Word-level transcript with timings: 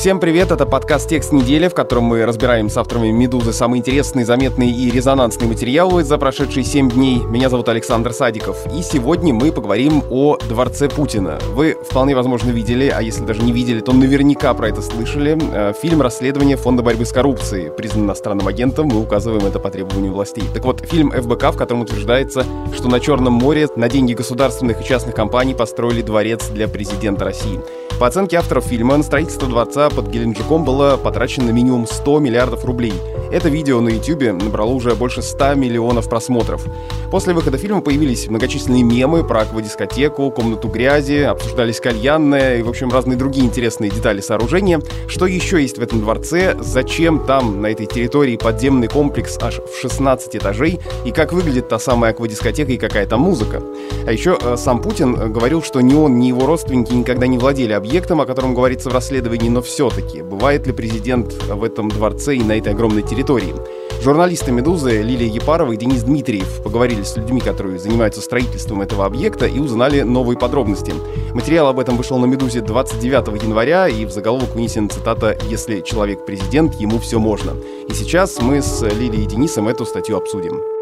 Всем 0.00 0.18
привет, 0.18 0.50
это 0.50 0.64
подкаст 0.64 1.10
«Текст 1.10 1.30
недели», 1.30 1.68
в 1.68 1.74
котором 1.74 2.04
мы 2.04 2.24
разбираем 2.24 2.70
с 2.70 2.76
авторами 2.78 3.10
«Медузы» 3.10 3.52
самые 3.52 3.80
интересные, 3.80 4.24
заметные 4.24 4.70
и 4.70 4.90
резонансные 4.90 5.46
материалы 5.46 6.04
за 6.04 6.16
прошедшие 6.16 6.64
7 6.64 6.90
дней. 6.90 7.18
Меня 7.18 7.50
зовут 7.50 7.68
Александр 7.68 8.14
Садиков, 8.14 8.56
и 8.74 8.80
сегодня 8.80 9.34
мы 9.34 9.52
поговорим 9.52 10.02
о 10.08 10.38
Дворце 10.38 10.88
Путина. 10.88 11.38
Вы 11.52 11.76
вполне 11.86 12.16
возможно 12.16 12.48
видели, 12.48 12.88
а 12.88 13.02
если 13.02 13.26
даже 13.26 13.42
не 13.42 13.52
видели, 13.52 13.80
то 13.80 13.92
наверняка 13.92 14.54
про 14.54 14.70
это 14.70 14.80
слышали. 14.80 15.38
Э, 15.52 15.74
фильм 15.78 16.00
«Расследование 16.00 16.56
Фонда 16.56 16.82
борьбы 16.82 17.04
с 17.04 17.12
коррупцией» 17.12 17.70
признан 17.70 18.06
иностранным 18.06 18.48
агентом, 18.48 18.86
мы 18.86 19.02
указываем 19.02 19.44
это 19.44 19.58
по 19.58 19.68
требованию 19.68 20.14
властей. 20.14 20.44
Так 20.54 20.64
вот, 20.64 20.80
фильм 20.80 21.10
ФБК, 21.10 21.52
в 21.52 21.58
котором 21.58 21.82
утверждается, 21.82 22.46
что 22.74 22.88
на 22.88 23.00
Черном 23.00 23.34
море 23.34 23.68
на 23.76 23.90
деньги 23.90 24.14
государственных 24.14 24.80
и 24.80 24.84
частных 24.84 25.14
компаний 25.14 25.52
построили 25.52 26.00
дворец 26.00 26.48
для 26.48 26.68
президента 26.68 27.26
России. 27.26 27.60
По 28.00 28.06
оценке 28.06 28.38
авторов 28.38 28.64
фильма, 28.64 28.96
на 28.96 29.02
строительство 29.02 29.46
дворца 29.46 29.89
под 29.90 30.08
Геленджиком 30.08 30.64
было 30.64 30.96
потрачено 30.96 31.50
минимум 31.50 31.86
100 31.86 32.18
миллиардов 32.20 32.64
рублей. 32.64 32.92
Это 33.30 33.48
видео 33.48 33.80
на 33.80 33.90
YouTube 33.90 34.42
набрало 34.42 34.70
уже 34.70 34.94
больше 34.96 35.22
100 35.22 35.54
миллионов 35.54 36.08
просмотров. 36.08 36.66
После 37.10 37.32
выхода 37.32 37.58
фильма 37.58 37.80
появились 37.80 38.28
многочисленные 38.28 38.82
мемы 38.82 39.24
про 39.24 39.42
аквадискотеку, 39.42 40.30
комнату 40.30 40.68
грязи, 40.68 41.22
обсуждались 41.22 41.80
кальянная 41.80 42.58
и, 42.58 42.62
в 42.62 42.68
общем, 42.68 42.90
разные 42.90 43.16
другие 43.16 43.46
интересные 43.46 43.90
детали 43.90 44.20
сооружения. 44.20 44.80
Что 45.06 45.26
еще 45.26 45.62
есть 45.62 45.78
в 45.78 45.82
этом 45.82 46.00
дворце, 46.00 46.56
зачем 46.58 47.24
там, 47.24 47.62
на 47.62 47.68
этой 47.68 47.86
территории, 47.86 48.36
подземный 48.36 48.88
комплекс 48.88 49.38
аж 49.40 49.60
в 49.60 49.80
16 49.80 50.36
этажей, 50.36 50.80
и 51.04 51.12
как 51.12 51.32
выглядит 51.32 51.68
та 51.68 51.78
самая 51.78 52.10
аквадискотека 52.10 52.72
и 52.72 52.78
какая 52.78 53.06
там 53.06 53.20
музыка. 53.20 53.62
А 54.06 54.12
еще 54.12 54.36
э, 54.40 54.56
сам 54.56 54.82
Путин 54.82 55.32
говорил, 55.32 55.62
что 55.62 55.80
ни 55.80 55.94
он, 55.94 56.18
ни 56.18 56.26
его 56.26 56.46
родственники 56.46 56.92
никогда 56.92 57.26
не 57.26 57.38
владели 57.38 57.72
объектом, 57.72 58.20
о 58.20 58.26
котором 58.26 58.54
говорится 58.54 58.90
в 58.90 58.92
расследовании, 58.92 59.48
но 59.48 59.62
все-таки, 59.80 60.20
бывает 60.20 60.66
ли 60.66 60.74
президент 60.74 61.32
в 61.44 61.64
этом 61.64 61.88
дворце 61.88 62.36
и 62.36 62.42
на 62.42 62.52
этой 62.52 62.74
огромной 62.74 63.00
территории? 63.00 63.54
Журналисты 64.02 64.52
«Медузы» 64.52 65.00
Лилия 65.00 65.26
Епарова 65.26 65.72
и 65.72 65.76
Денис 65.78 66.02
Дмитриев 66.02 66.62
поговорили 66.62 67.02
с 67.02 67.16
людьми, 67.16 67.40
которые 67.40 67.78
занимаются 67.78 68.20
строительством 68.20 68.82
этого 68.82 69.06
объекта 69.06 69.46
и 69.46 69.58
узнали 69.58 70.02
новые 70.02 70.38
подробности. 70.38 70.92
Материал 71.32 71.68
об 71.68 71.80
этом 71.80 71.96
вышел 71.96 72.18
на 72.18 72.26
«Медузе» 72.26 72.60
29 72.60 73.42
января, 73.42 73.88
и 73.88 74.04
в 74.04 74.10
заголовок 74.10 74.54
вынесен 74.54 74.90
цитата 74.90 75.38
«Если 75.48 75.80
человек 75.80 76.26
президент, 76.26 76.74
ему 76.74 76.98
все 76.98 77.18
можно». 77.18 77.52
И 77.88 77.94
сейчас 77.94 78.38
мы 78.42 78.60
с 78.60 78.82
Лилией 78.82 79.24
и 79.24 79.26
Денисом 79.26 79.66
эту 79.66 79.86
статью 79.86 80.18
обсудим. 80.18 80.79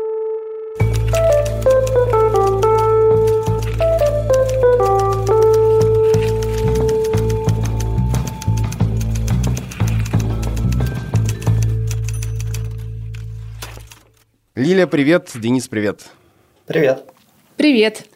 Лилия, 14.78 14.86
привет. 14.86 15.32
Денис, 15.34 15.66
привет. 15.66 16.06
Привет. 16.64 17.02
Привет. 17.56 18.06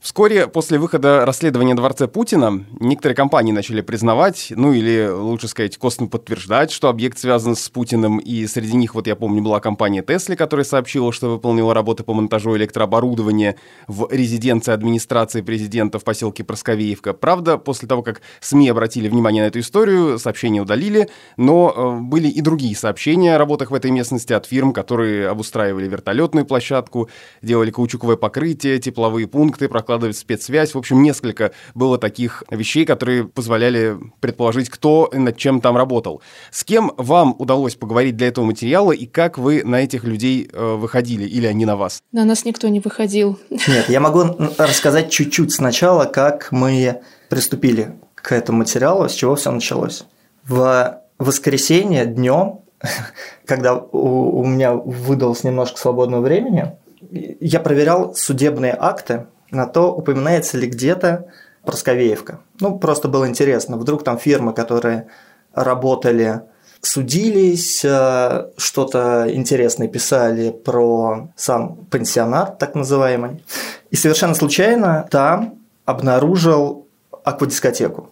Вскоре 0.00 0.46
после 0.46 0.78
выхода 0.78 1.26
расследования 1.26 1.74
Дворца 1.74 2.06
Путина 2.06 2.64
некоторые 2.78 3.16
компании 3.16 3.50
начали 3.50 3.80
признавать, 3.80 4.52
ну 4.54 4.72
или 4.72 5.08
лучше 5.08 5.48
сказать, 5.48 5.76
косвенно 5.76 6.08
подтверждать, 6.08 6.70
что 6.70 6.88
объект 6.88 7.18
связан 7.18 7.56
с 7.56 7.68
Путиным. 7.68 8.18
И 8.18 8.46
среди 8.46 8.76
них, 8.76 8.94
вот 8.94 9.08
я 9.08 9.16
помню, 9.16 9.42
была 9.42 9.58
компания 9.58 10.02
Tesla, 10.02 10.36
которая 10.36 10.62
сообщила, 10.62 11.12
что 11.12 11.28
выполнила 11.30 11.74
работы 11.74 12.04
по 12.04 12.14
монтажу 12.14 12.56
электрооборудования 12.56 13.56
в 13.88 14.06
резиденции 14.12 14.70
администрации 14.70 15.40
президента 15.40 15.98
в 15.98 16.04
поселке 16.04 16.44
Просковеевка. 16.44 17.12
Правда, 17.12 17.58
после 17.58 17.88
того, 17.88 18.02
как 18.02 18.20
СМИ 18.40 18.68
обратили 18.68 19.08
внимание 19.08 19.42
на 19.42 19.48
эту 19.48 19.58
историю, 19.58 20.20
сообщения 20.20 20.62
удалили, 20.62 21.08
но 21.36 21.74
э, 21.74 22.00
были 22.02 22.28
и 22.28 22.40
другие 22.40 22.76
сообщения 22.76 23.34
о 23.34 23.38
работах 23.38 23.72
в 23.72 23.74
этой 23.74 23.90
местности 23.90 24.32
от 24.32 24.46
фирм, 24.46 24.72
которые 24.72 25.28
обустраивали 25.28 25.88
вертолетную 25.88 26.46
площадку, 26.46 27.10
делали 27.42 27.72
каучуковое 27.72 28.16
покрытие, 28.16 28.78
тепловые 28.78 29.26
пункты, 29.26 29.68
прокладывать 29.88 30.18
спецсвязь. 30.18 30.74
В 30.74 30.78
общем, 30.78 31.02
несколько 31.02 31.52
было 31.74 31.96
таких 31.96 32.44
вещей, 32.50 32.84
которые 32.84 33.24
позволяли 33.24 33.96
предположить, 34.20 34.68
кто 34.68 35.08
и 35.10 35.16
над 35.16 35.38
чем 35.38 35.62
там 35.62 35.78
работал. 35.78 36.20
С 36.50 36.62
кем 36.62 36.92
вам 36.98 37.34
удалось 37.38 37.74
поговорить 37.74 38.14
для 38.16 38.28
этого 38.28 38.44
материала 38.44 38.92
и 38.92 39.06
как 39.06 39.38
вы 39.38 39.64
на 39.64 39.76
этих 39.76 40.04
людей 40.04 40.50
э, 40.52 40.74
выходили 40.74 41.24
или 41.24 41.46
они 41.46 41.64
на 41.64 41.76
вас? 41.76 42.02
На 42.12 42.26
нас 42.26 42.44
никто 42.44 42.68
не 42.68 42.80
выходил. 42.80 43.38
Нет, 43.48 43.88
я 43.88 44.00
могу 44.00 44.24
рассказать 44.58 45.10
чуть-чуть 45.10 45.54
сначала, 45.54 46.04
как 46.04 46.48
мы 46.52 47.00
приступили 47.30 47.94
к 48.14 48.32
этому 48.32 48.58
материалу, 48.58 49.08
с 49.08 49.12
чего 49.12 49.36
все 49.36 49.50
началось. 49.50 50.04
В 50.46 51.00
воскресенье 51.18 52.04
днем, 52.04 52.60
когда 53.46 53.74
у, 53.74 54.40
у 54.40 54.44
меня 54.44 54.74
выдалось 54.74 55.44
немножко 55.44 55.78
свободного 55.78 56.20
времени, 56.20 56.72
я 57.10 57.60
проверял 57.60 58.14
судебные 58.14 58.76
акты 58.78 59.26
то, 59.66 59.94
упоминается 59.94 60.58
ли 60.58 60.68
где-то 60.68 61.26
Просковеевка. 61.64 62.40
Ну, 62.60 62.78
просто 62.78 63.08
было 63.08 63.28
интересно. 63.28 63.76
Вдруг 63.76 64.02
там 64.02 64.18
фирмы, 64.18 64.54
которые 64.54 65.08
работали, 65.52 66.42
судились, 66.80 67.84
э, 67.84 68.46
что-то 68.56 69.26
интересное 69.28 69.88
писали 69.88 70.50
про 70.50 71.28
сам 71.36 71.76
пансионат, 71.90 72.58
так 72.58 72.74
называемый. 72.74 73.44
И 73.90 73.96
совершенно 73.96 74.34
случайно 74.34 75.06
там 75.10 75.58
обнаружил 75.84 76.86
аквадискотеку. 77.24 78.10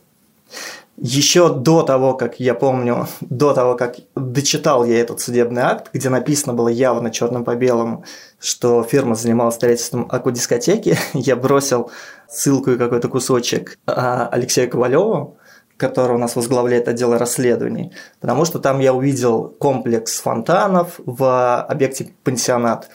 Еще 0.98 1.52
до 1.52 1.82
того, 1.82 2.14
как 2.14 2.40
я 2.40 2.54
помню, 2.54 3.06
до 3.20 3.52
того, 3.52 3.76
как 3.76 3.96
дочитал 4.14 4.84
я 4.84 5.00
этот 5.00 5.20
судебный 5.20 5.62
акт, 5.62 5.90
где 5.92 6.08
написано 6.08 6.54
было 6.54 6.68
явно 6.68 7.10
черным 7.10 7.44
по 7.44 7.54
белому, 7.54 8.04
что 8.40 8.82
фирма 8.82 9.14
занималась 9.14 9.56
строительством 9.56 10.06
аквадискотеки, 10.10 10.96
я 11.12 11.36
бросил 11.36 11.90
ссылку 12.28 12.70
и 12.70 12.78
какой-то 12.78 13.08
кусочек 13.08 13.78
а, 13.86 14.28
Алексею 14.28 14.70
Ковалеву, 14.70 15.36
который 15.76 16.14
у 16.14 16.18
нас 16.18 16.34
возглавляет 16.34 16.88
отдел 16.88 17.16
расследований, 17.16 17.92
потому 18.20 18.46
что 18.46 18.58
там 18.58 18.80
я 18.80 18.94
увидел 18.94 19.54
комплекс 19.58 20.18
фонтанов 20.20 20.98
в 21.04 21.62
объекте 21.62 22.14
пансионат. 22.24 22.88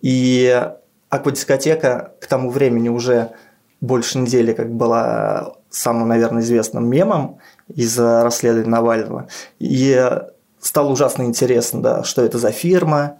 И 0.00 0.68
аквадискотека 1.10 2.14
к 2.20 2.26
тому 2.26 2.50
времени 2.50 2.88
уже 2.88 3.32
больше 3.82 4.18
недели 4.18 4.54
как 4.54 4.72
была 4.72 5.56
самым, 5.72 6.08
наверное, 6.08 6.42
известным 6.42 6.86
мемом 6.88 7.38
из 7.68 7.98
расследования 7.98 8.70
Навального. 8.70 9.28
И 9.58 10.20
стало 10.60 10.90
ужасно 10.90 11.22
интересно, 11.24 11.82
да, 11.82 12.04
что 12.04 12.22
это 12.22 12.38
за 12.38 12.52
фирма. 12.52 13.16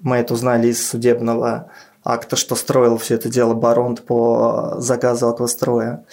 Мы 0.00 0.16
это 0.16 0.34
узнали 0.34 0.68
из 0.68 0.88
судебного 0.88 1.70
акта, 2.04 2.36
что 2.36 2.54
строил 2.54 2.96
все 2.98 3.16
это 3.16 3.28
дело 3.28 3.54
Баронт 3.54 4.02
по 4.02 4.76
заказу 4.78 5.28
Аквастроя. 5.28 6.04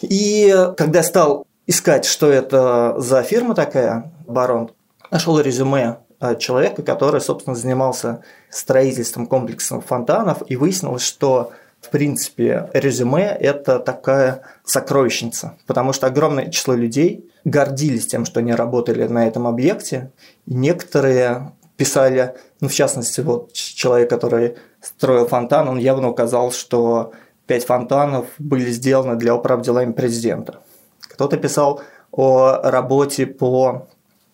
И 0.00 0.54
когда 0.76 1.02
стал 1.02 1.44
искать, 1.66 2.04
что 2.04 2.30
это 2.30 2.94
за 2.98 3.22
фирма 3.22 3.54
такая, 3.54 4.12
Баронт, 4.26 4.72
нашел 5.10 5.40
резюме 5.40 5.98
человека, 6.38 6.82
который, 6.82 7.20
собственно, 7.20 7.56
занимался 7.56 8.22
строительством 8.50 9.26
комплексных 9.26 9.84
фонтанов, 9.84 10.42
и 10.46 10.56
выяснилось, 10.56 11.02
что 11.02 11.50
в 11.80 11.90
принципе, 11.90 12.70
резюме– 12.72 13.36
это 13.40 13.78
такая 13.78 14.42
сокровищница, 14.64 15.56
потому 15.66 15.92
что 15.92 16.06
огромное 16.06 16.50
число 16.50 16.74
людей 16.74 17.30
гордились 17.44 18.06
тем, 18.06 18.24
что 18.24 18.40
они 18.40 18.52
работали 18.52 19.06
на 19.06 19.26
этом 19.26 19.46
объекте, 19.46 20.10
и 20.46 20.54
некоторые 20.54 21.52
писали, 21.76 22.34
ну, 22.60 22.68
в 22.68 22.74
частности, 22.74 23.20
вот 23.20 23.52
человек, 23.52 24.10
который 24.10 24.56
строил 24.80 25.26
фонтан, 25.26 25.68
он 25.68 25.78
явно 25.78 26.08
указал, 26.08 26.50
что 26.50 27.12
пять 27.46 27.64
фонтанов 27.64 28.26
были 28.38 28.70
сделаны 28.70 29.16
для 29.16 29.34
управ 29.34 29.62
делами 29.62 29.92
президента. 29.92 30.60
Кто-то 31.00 31.36
писал 31.36 31.80
о 32.10 32.60
работе 32.62 33.26
по 33.26 33.88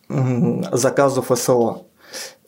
заказу 0.09 1.23
ФСО. 1.23 1.83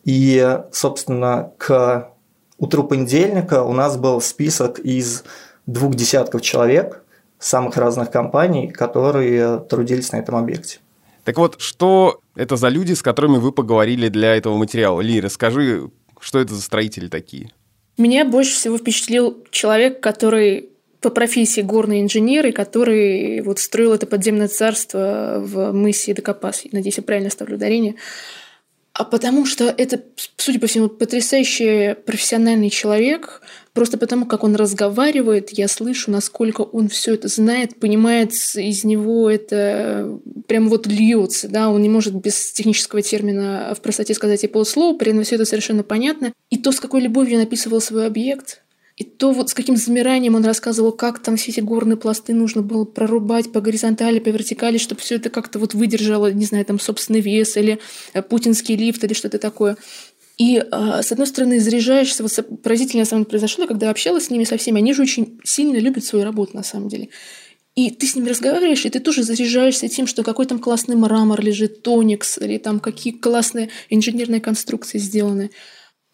И, 0.05 0.61
собственно, 0.73 1.53
к 1.59 2.11
утру 2.59 2.85
понедельника 2.85 3.63
у 3.63 3.73
нас 3.73 3.97
был 3.97 4.21
список 4.21 4.79
из 4.79 5.25
двух 5.67 5.95
десятков 5.95 6.43
человек 6.43 7.03
самых 7.39 7.77
разных 7.77 8.11
компаний, 8.11 8.69
которые 8.69 9.59
трудились 9.61 10.13
на 10.13 10.17
этом 10.17 10.37
объекте. 10.37 10.79
Так 11.25 11.37
вот, 11.39 11.57
что 11.59 12.21
это 12.35 12.57
за 12.57 12.69
люди, 12.69 12.93
с 12.93 13.03
которыми 13.03 13.39
вы 13.39 13.53
поговорили 13.53 14.09
для 14.09 14.37
этого 14.37 14.57
материала? 14.57 15.01
Ли, 15.01 15.21
расскажи, 15.21 15.91
что 16.21 16.39
это 16.39 16.55
за 16.55 16.63
строители 16.63 17.09
такие? 17.09 17.51
Меня 17.99 18.25
больше 18.25 18.55
всего 18.55 18.79
впечатлил 18.79 19.45
человек, 19.51 20.01
который 20.01 20.71
по 21.01 21.11
профессии 21.11 21.61
горный 21.61 22.01
инженер, 22.01 22.47
и 22.47 22.53
который 22.53 23.41
вот 23.43 23.59
строил 23.59 23.93
это 23.93 24.07
подземное 24.07 24.49
царство 24.49 25.41
в 25.41 25.73
мысе 25.73 26.15
Докопас. 26.15 26.65
Надеюсь, 26.73 26.97
я 26.97 27.03
правильно 27.03 27.31
ставлю 27.31 27.57
ударение. 27.57 27.97
А 28.99 29.05
потому 29.05 29.45
что 29.45 29.67
это, 29.77 30.03
судя 30.39 30.59
по 30.59 30.67
всему, 30.67 30.89
потрясающий 30.89 31.95
профессиональный 31.95 32.71
человек. 32.71 33.43
Просто 33.75 33.99
потому, 33.99 34.25
как 34.25 34.43
он 34.43 34.57
разговаривает, 34.57 35.51
я 35.51 35.69
слышу, 35.69 36.11
насколько 36.11 36.63
он 36.63 36.89
все 36.89 37.13
это 37.13 37.29
знает, 37.29 37.79
понимает 37.79 38.33
из 38.33 38.85
него 38.85 39.29
это 39.29 40.19
прям 40.49 40.71
вот 40.71 40.87
льется, 40.87 41.47
да, 41.49 41.69
он 41.69 41.83
не 41.83 41.91
может 41.91 42.15
без 42.15 42.53
технического 42.53 43.03
термина 43.03 43.75
в 43.77 43.83
простоте 43.83 44.15
сказать 44.15 44.45
и 44.45 44.49
полслова, 44.49 44.97
при 44.97 45.11
этом 45.11 45.25
все 45.25 45.35
это 45.35 45.45
совершенно 45.45 45.83
понятно. 45.83 46.33
И 46.49 46.57
то, 46.57 46.73
с 46.73 46.81
какой 46.81 47.03
любовью 47.03 47.37
написывал 47.37 47.83
свой 47.83 48.07
объект, 48.07 48.63
и 48.97 49.05
то 49.05 49.33
вот 49.33 49.51
с 49.51 49.55
каким 49.55 49.77
замиранием 49.77 50.37
он 50.37 50.45
рассказывал, 50.45 50.91
как 50.91 51.19
там 51.19 51.37
все 51.37 51.51
эти 51.51 51.61
горные 51.61 51.99
пласты 51.99 52.33
нужно 52.33 52.63
было 52.63 52.87
прорубать 52.87 53.53
по 53.53 53.61
горизонтали, 53.61 54.21
по 54.21 54.31
вертикали, 54.31 54.79
чтобы 54.79 55.03
все 55.03 55.17
это 55.17 55.29
как-то 55.29 55.59
вот 55.59 55.75
выдержало, 55.75 56.33
не 56.33 56.47
знаю, 56.47 56.65
там 56.65 56.81
собственный 56.81 57.21
вес 57.21 57.59
или 57.59 57.79
э, 58.15 58.23
путинский 58.23 58.75
лифт 58.75 59.05
или 59.05 59.13
что-то 59.13 59.39
такое. 59.39 59.77
И, 60.39 60.65
а, 60.71 61.03
с 61.03 61.13
одной 61.13 61.27
стороны, 61.27 61.61
заряжаешься, 61.61 62.23
вот 62.23 62.63
поразительно 62.63 63.03
на 63.03 63.07
самом 63.07 63.25
произошло, 63.27 63.67
когда 63.67 63.91
общалась 63.91 64.27
с 64.27 64.31
ними 64.31 64.45
со 64.45 64.57
всеми, 64.57 64.79
они 64.79 64.95
же 64.95 65.03
очень 65.03 65.41
сильно 65.45 65.77
любят 65.77 66.05
свою 66.05 66.25
работу 66.25 66.57
на 66.57 66.63
самом 66.63 66.89
деле. 66.89 67.09
И 67.75 67.91
ты 67.91 68.07
с 68.07 68.17
ними 68.17 68.31
разговариваешь, 68.31 68.87
и 68.87 68.91
ты 68.91 69.01
тоже 69.01 69.23
заряжаешься 69.23 69.89
тем, 69.89 70.07
что 70.07 70.23
какой 70.23 70.47
там 70.47 70.59
классный 70.59 70.97
мрамор 70.97 71.43
лежит, 71.43 71.83
тоникс, 71.83 72.39
или 72.39 72.57
там 72.57 72.81
какие 72.81 73.13
классные 73.13 73.69
инженерные 73.91 74.41
конструкции 74.41 74.97
сделаны. 74.97 75.51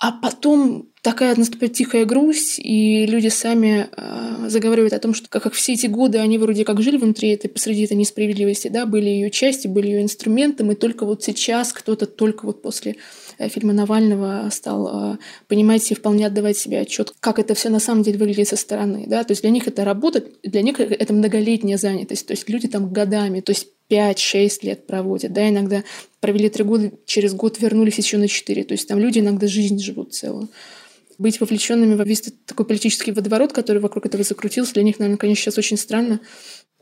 А 0.00 0.10
потом 0.10 0.91
такая 1.02 1.36
наступает 1.36 1.74
тихая 1.74 2.04
грусть, 2.04 2.58
и 2.58 3.06
люди 3.06 3.28
сами 3.28 3.88
э, 3.94 4.48
заговаривают 4.48 4.94
о 4.94 4.98
том, 4.98 5.14
что 5.14 5.28
как, 5.28 5.42
как 5.42 5.52
все 5.52 5.74
эти 5.74 5.86
годы 5.86 6.18
они 6.18 6.38
вроде 6.38 6.64
как 6.64 6.80
жили 6.80 6.96
внутри 6.96 7.30
этой, 7.30 7.48
посреди 7.48 7.82
этой 7.82 7.96
несправедливости, 7.96 8.68
да, 8.68 8.86
были 8.86 9.08
ее 9.08 9.30
части, 9.30 9.66
были 9.66 9.88
ее 9.88 10.02
инструментом, 10.02 10.72
и 10.72 10.74
только 10.74 11.04
вот 11.04 11.22
сейчас 11.22 11.72
кто-то 11.72 12.06
только 12.06 12.46
вот 12.46 12.62
после 12.62 12.96
Э, 13.42 13.48
фильма 13.48 13.72
Навального 13.72 14.48
стал 14.50 15.14
э, 15.14 15.18
понимать 15.48 15.90
и 15.90 15.94
вполне 15.94 16.26
отдавать 16.26 16.56
себе 16.56 16.80
отчет, 16.80 17.12
как 17.20 17.38
это 17.38 17.54
все 17.54 17.68
на 17.68 17.80
самом 17.80 18.02
деле 18.02 18.18
выглядит 18.18 18.48
со 18.48 18.56
стороны. 18.56 19.04
Да? 19.06 19.24
То 19.24 19.32
есть 19.32 19.42
для 19.42 19.50
них 19.50 19.66
это 19.66 19.84
работа, 19.84 20.24
для 20.42 20.62
них 20.62 20.80
это 20.80 21.12
многолетняя 21.12 21.78
занятость. 21.78 22.26
То 22.26 22.32
есть 22.32 22.48
люди 22.48 22.68
там 22.68 22.92
годами, 22.92 23.40
то 23.40 23.50
есть 23.52 23.68
5-6 23.90 24.58
лет 24.62 24.86
проводят, 24.86 25.32
да, 25.32 25.48
иногда 25.48 25.82
провели 26.20 26.48
3 26.48 26.64
года, 26.64 26.92
через 27.04 27.34
год 27.34 27.60
вернулись 27.60 27.98
еще 27.98 28.16
на 28.16 28.28
4. 28.28 28.64
То 28.64 28.72
есть 28.72 28.88
там 28.88 28.98
люди 28.98 29.18
иногда 29.18 29.46
жизнь 29.46 29.78
живут 29.78 30.14
целую. 30.14 30.48
Быть 31.22 31.38
вовлеченными 31.40 31.94
во 31.94 32.02
весь 32.02 32.22
такой 32.46 32.66
политический 32.66 33.12
водоворот, 33.12 33.52
который 33.52 33.78
вокруг 33.78 34.06
этого 34.06 34.24
закрутился, 34.24 34.74
для 34.74 34.82
них, 34.82 34.98
наверное, 34.98 35.18
конечно, 35.18 35.44
сейчас 35.44 35.56
очень 35.56 35.76
странно. 35.76 36.20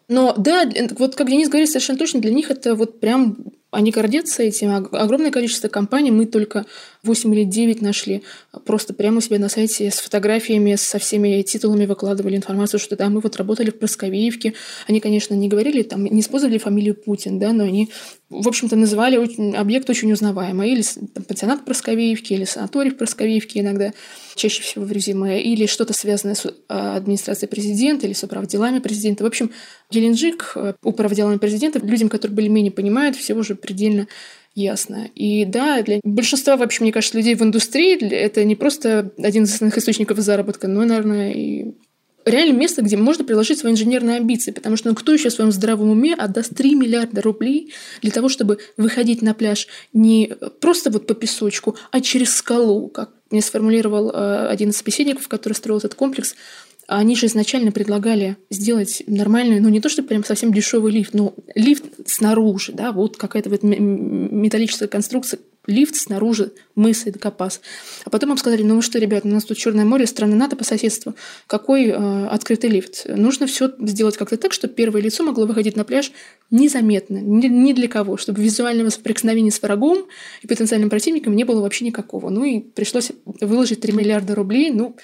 Но 0.09 0.35
да, 0.35 0.67
вот 0.99 1.15
как 1.15 1.29
Денис 1.29 1.51
говорит, 1.51 1.69
совершенно 1.69 1.99
точно, 1.99 2.21
для 2.23 2.33
них 2.33 2.51
это 2.51 2.75
вот 2.75 3.01
прям 3.01 3.37
они 3.71 3.91
гордятся 3.91 4.43
этим. 4.43 4.89
Огромное 4.93 5.31
количество 5.31 5.69
компаний 5.69 6.11
мы 6.11 6.27
только 6.27 6.67
8 7.03 7.35
или 7.35 7.45
9 7.45 7.83
нашли. 7.83 8.23
Просто 8.65 8.95
прямо 8.95 9.19
у 9.19 9.21
себя 9.21 9.39
на 9.39 9.49
сайте 9.49 9.91
с 9.91 10.01
фотографиями, 10.01 10.75
со 10.75 10.99
всеми 10.99 11.41
титулами 11.43 11.87
выкладывали 11.87 12.37
информацию, 12.37 12.81
что 12.81 12.97
да, 12.97 13.09
мы 13.09 13.21
вот 13.21 13.37
работали 13.37 13.71
в 13.71 13.79
Просковеевке. 13.79 14.55
Они, 14.87 15.01
конечно, 15.01 15.35
не 15.35 15.49
говорили, 15.49 15.83
там, 15.83 16.05
не 16.05 16.21
использовали 16.21 16.59
фамилию 16.59 16.95
Путин, 16.95 17.39
да, 17.39 17.53
но 17.53 17.65
они, 17.65 17.91
в 18.29 18.49
общем-то, 18.49 18.77
называли 18.77 19.17
объект 19.57 19.89
очень 19.89 20.13
узнаваемый. 20.13 20.71
Или 20.73 20.83
там, 21.15 21.25
пансионат 21.25 21.61
в 21.65 21.71
или 21.71 22.45
санаторий 22.45 22.91
в 22.91 22.97
Просковеевке 22.97 23.61
иногда, 23.61 23.93
чаще 24.35 24.63
всего 24.63 24.85
в 24.85 24.93
резюме, 24.93 25.43
или 25.43 25.67
что-то 25.67 25.93
связанное 25.93 26.35
с 26.35 26.53
а, 26.69 26.97
администрацией 26.97 27.49
президента 27.49 28.07
или 28.07 28.15
с 28.15 28.25
управделами 28.25 28.81
президента. 28.81 29.25
В 29.25 29.27
общем, 29.27 29.51
Геленджик, 29.91 30.53
э, 30.55 30.75
управделами 30.83 31.37
президента, 31.39 31.79
людям, 31.81 32.09
которые 32.09 32.35
более-менее 32.35 32.73
понимают, 32.73 33.17
всего 33.17 33.43
же 33.43 33.55
предельно 33.61 34.09
ясно. 34.55 35.09
И 35.15 35.45
да, 35.45 35.83
для 35.83 36.01
большинства, 36.03 36.57
вообще, 36.57 36.83
мне 36.83 36.93
кажется, 36.93 37.17
людей 37.17 37.35
в 37.35 37.43
индустрии 37.43 37.99
это 38.13 38.45
не 38.45 38.57
просто 38.57 39.13
один 39.19 39.45
из 39.45 39.55
основных 39.55 39.79
источников 39.79 40.19
заработка, 40.19 40.67
но, 40.69 40.85
наверное, 40.85 41.33
и 41.33 41.75
реально 42.25 42.59
место, 42.59 42.83
где 42.83 42.97
можно 42.97 43.25
приложить 43.25 43.59
свои 43.59 43.73
инженерные 43.73 44.17
амбиции, 44.17 44.51
потому 44.51 44.77
что 44.77 44.89
ну, 44.89 44.95
кто 44.95 45.13
еще 45.13 45.31
в 45.31 45.33
своем 45.33 45.53
здравом 45.53 45.91
уме 45.91 46.15
отдаст 46.15 46.55
3 46.55 46.75
миллиарда 46.75 47.23
рублей 47.23 47.73
для 48.03 48.11
того, 48.11 48.29
чтобы 48.29 48.59
выходить 48.77 49.23
на 49.23 49.35
пляж 49.35 49.69
не 49.93 50.33
просто 50.61 50.91
вот 50.91 51.07
по 51.07 51.15
песочку, 51.15 51.77
а 51.91 52.01
через 52.01 52.35
скалу, 52.35 52.89
как 52.89 53.11
мне 53.31 53.43
сформулировал 53.43 54.11
э, 54.11 54.49
один 54.49 54.71
из 54.71 54.77
собеседников, 54.77 55.29
который 55.29 55.55
строил 55.55 55.79
этот 55.79 55.95
комплекс, 55.95 56.35
они 56.99 57.15
же 57.15 57.27
изначально 57.27 57.71
предлагали 57.71 58.37
сделать 58.51 59.03
нормальный, 59.07 59.61
ну 59.61 59.69
не 59.69 59.81
то, 59.81 59.89
что 59.89 60.03
прям 60.03 60.25
совсем 60.25 60.53
дешевый 60.53 60.93
лифт, 60.93 61.15
но 61.15 61.35
лифт 61.55 61.85
снаружи, 62.07 62.73
да, 62.73 62.91
вот 62.91 63.17
какая-то 63.17 63.49
вот 63.49 63.63
металлическая 63.63 64.89
конструкция, 64.89 65.39
лифт 65.67 65.95
снаружи 65.95 66.53
мыса 66.75 67.09
и 67.09 67.13
Докопас. 67.13 67.61
А 68.05 68.11
потом 68.11 68.31
им 68.31 68.37
сказали, 68.39 68.63
ну 68.63 68.77
вы 68.77 68.83
что, 68.83 68.99
ребят, 68.99 69.25
у 69.25 69.29
нас 69.29 69.45
тут 69.45 69.57
Черное 69.57 69.85
море, 69.85 70.07
страны 70.07 70.35
НАТО 70.35 70.57
по 70.57 70.65
соседству. 70.65 71.15
Какой 71.47 71.87
э, 71.87 72.27
открытый 72.27 72.71
лифт? 72.71 73.07
Нужно 73.07 73.47
все 73.47 73.71
сделать 73.79 74.17
как-то 74.17 74.37
так, 74.37 74.53
чтобы 74.53 74.75
первое 74.75 75.01
лицо 75.01 75.23
могло 75.23 75.47
выходить 75.47 75.77
на 75.77 75.85
пляж 75.85 76.11
незаметно, 76.51 77.19
ни, 77.19 77.47
ни 77.47 77.73
для 77.73 77.87
кого, 77.87 78.17
чтобы 78.17 78.43
визуального 78.43 78.91
соприкосновения 78.91 79.53
с 79.53 79.63
врагом 79.63 80.07
и 80.43 80.49
потенциальным 80.49 80.91
противником 80.91 81.37
не 81.37 81.45
было 81.45 81.61
вообще 81.61 81.85
никакого. 81.85 82.31
Ну 82.31 82.43
и 82.43 82.59
пришлось 82.59 83.13
выложить 83.25 83.81
3 83.81 83.93
миллиарда 83.93 84.35
рублей, 84.35 84.71
ну, 84.71 84.97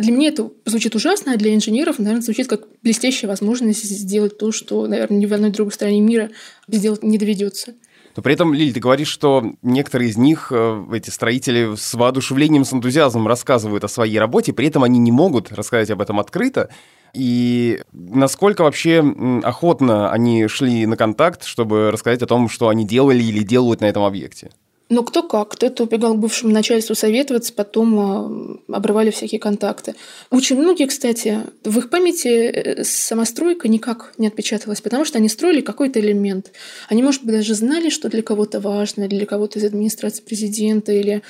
для 0.00 0.12
меня 0.12 0.28
это 0.28 0.50
звучит 0.64 0.94
ужасно, 0.94 1.32
а 1.32 1.36
для 1.36 1.54
инженеров, 1.54 1.98
наверное, 1.98 2.22
звучит 2.22 2.48
как 2.48 2.66
блестящая 2.82 3.28
возможность 3.28 3.84
сделать 3.84 4.38
то, 4.38 4.52
что, 4.52 4.86
наверное, 4.86 5.18
ни 5.18 5.26
в 5.26 5.32
одной 5.32 5.50
другой 5.50 5.72
стране 5.72 6.00
мира 6.00 6.30
сделать 6.68 7.02
не 7.02 7.18
доведется. 7.18 7.74
Но 8.16 8.22
при 8.22 8.32
этом, 8.32 8.54
Лиль, 8.54 8.72
ты 8.72 8.80
говоришь, 8.80 9.08
что 9.08 9.44
некоторые 9.62 10.10
из 10.10 10.16
них, 10.16 10.48
э, 10.50 10.84
эти 10.92 11.10
строители, 11.10 11.76
с 11.76 11.92
воодушевлением, 11.92 12.64
с 12.64 12.72
энтузиазмом 12.72 13.28
рассказывают 13.28 13.84
о 13.84 13.88
своей 13.88 14.18
работе, 14.18 14.54
при 14.54 14.68
этом 14.68 14.82
они 14.84 14.98
не 14.98 15.12
могут 15.12 15.52
рассказать 15.52 15.90
об 15.90 16.00
этом 16.00 16.18
открыто. 16.18 16.70
И 17.12 17.80
насколько 17.92 18.62
вообще 18.62 19.04
охотно 19.42 20.10
они 20.10 20.48
шли 20.48 20.86
на 20.86 20.96
контакт, 20.96 21.44
чтобы 21.44 21.90
рассказать 21.90 22.22
о 22.22 22.26
том, 22.26 22.48
что 22.48 22.68
они 22.68 22.86
делали 22.86 23.22
или 23.22 23.42
делают 23.42 23.82
на 23.82 23.86
этом 23.86 24.02
объекте? 24.02 24.50
Ну, 24.88 25.02
кто 25.02 25.24
как. 25.24 25.50
Кто-то 25.50 25.82
убегал 25.82 26.14
к 26.14 26.18
бывшему 26.18 26.52
начальству 26.52 26.94
советоваться, 26.94 27.52
потом 27.52 28.60
э, 28.68 28.74
обрывали 28.74 29.10
всякие 29.10 29.40
контакты. 29.40 29.96
Очень 30.30 30.60
многие, 30.60 30.86
кстати, 30.86 31.40
в 31.64 31.76
их 31.78 31.90
памяти 31.90 32.28
э, 32.28 32.84
самостройка 32.84 33.66
никак 33.66 34.14
не 34.16 34.28
отпечаталась, 34.28 34.80
потому 34.80 35.04
что 35.04 35.18
они 35.18 35.28
строили 35.28 35.60
какой-то 35.60 35.98
элемент. 35.98 36.52
Они, 36.88 37.02
может 37.02 37.24
быть, 37.24 37.34
даже 37.34 37.54
знали, 37.54 37.88
что 37.88 38.08
для 38.08 38.22
кого-то 38.22 38.60
важно, 38.60 39.08
для 39.08 39.26
кого-то 39.26 39.58
из 39.58 39.64
администрации 39.64 40.22
президента 40.22 40.92
или 40.92 41.22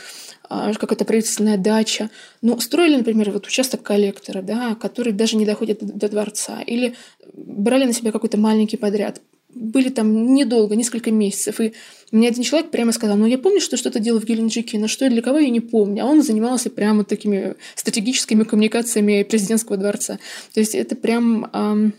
а, 0.51 0.75
какая-то 0.75 1.07
правительственная 1.07 1.57
дача. 1.57 2.11
Но 2.43 2.61
строили, 2.61 2.97
например, 2.97 3.31
вот 3.31 3.47
участок 3.47 3.83
коллектора, 3.83 4.43
да, 4.43 4.75
который 4.75 5.15
даже 5.15 5.37
не 5.37 5.47
доходит 5.47 5.79
до, 5.81 5.95
до 5.95 6.09
дворца. 6.11 6.61
Или 6.61 6.95
брали 7.33 7.85
на 7.85 7.95
себя 7.95 8.13
какой-то 8.13 8.37
маленький 8.37 8.77
подряд 8.77 9.23
были 9.57 9.89
там 9.89 10.35
недолго, 10.35 10.77
несколько 10.77 11.11
месяцев. 11.11 11.61
И 11.61 11.73
мне 12.13 12.29
один 12.29 12.43
человек 12.43 12.71
прямо 12.71 12.93
сказал, 12.93 13.17
ну 13.17 13.27
я 13.27 13.39
помню, 13.39 13.61
что 13.61 13.77
что-то 13.77 13.99
делал 13.99 14.21
в 14.21 14.25
Геленджике, 14.25 14.79
но 14.79 14.87
что 14.87 15.07
и 15.07 15.09
для 15.09 15.23
кого 15.23 15.39
я 15.39 15.49
не 15.49 15.61
помню. 15.61 16.05
А 16.05 16.07
он 16.07 16.23
занимался 16.23 16.71
прямо 16.71 17.05
такими 17.05 17.55
стратегическими 17.75 18.45
коммуникациями 18.45 19.23
президентского 19.23 19.77
дворца. 19.77 20.19
То 20.55 20.61
есть 20.61 20.75
это 20.75 20.95
прям... 20.95 21.51
Эм, 21.53 21.95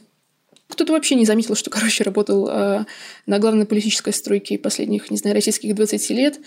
кто-то 0.68 0.92
вообще 0.92 1.16
не 1.16 1.26
заметил, 1.26 1.56
что, 1.56 1.70
короче, 1.70 2.04
работал 2.04 2.50
э, 2.50 2.86
на 3.26 3.40
главной 3.40 3.66
политической 3.66 4.12
стройке 4.12 4.60
последних, 4.60 5.10
не 5.10 5.18
знаю, 5.18 5.34
российских 5.34 5.74
20 5.74 6.10
лет. 6.10 6.40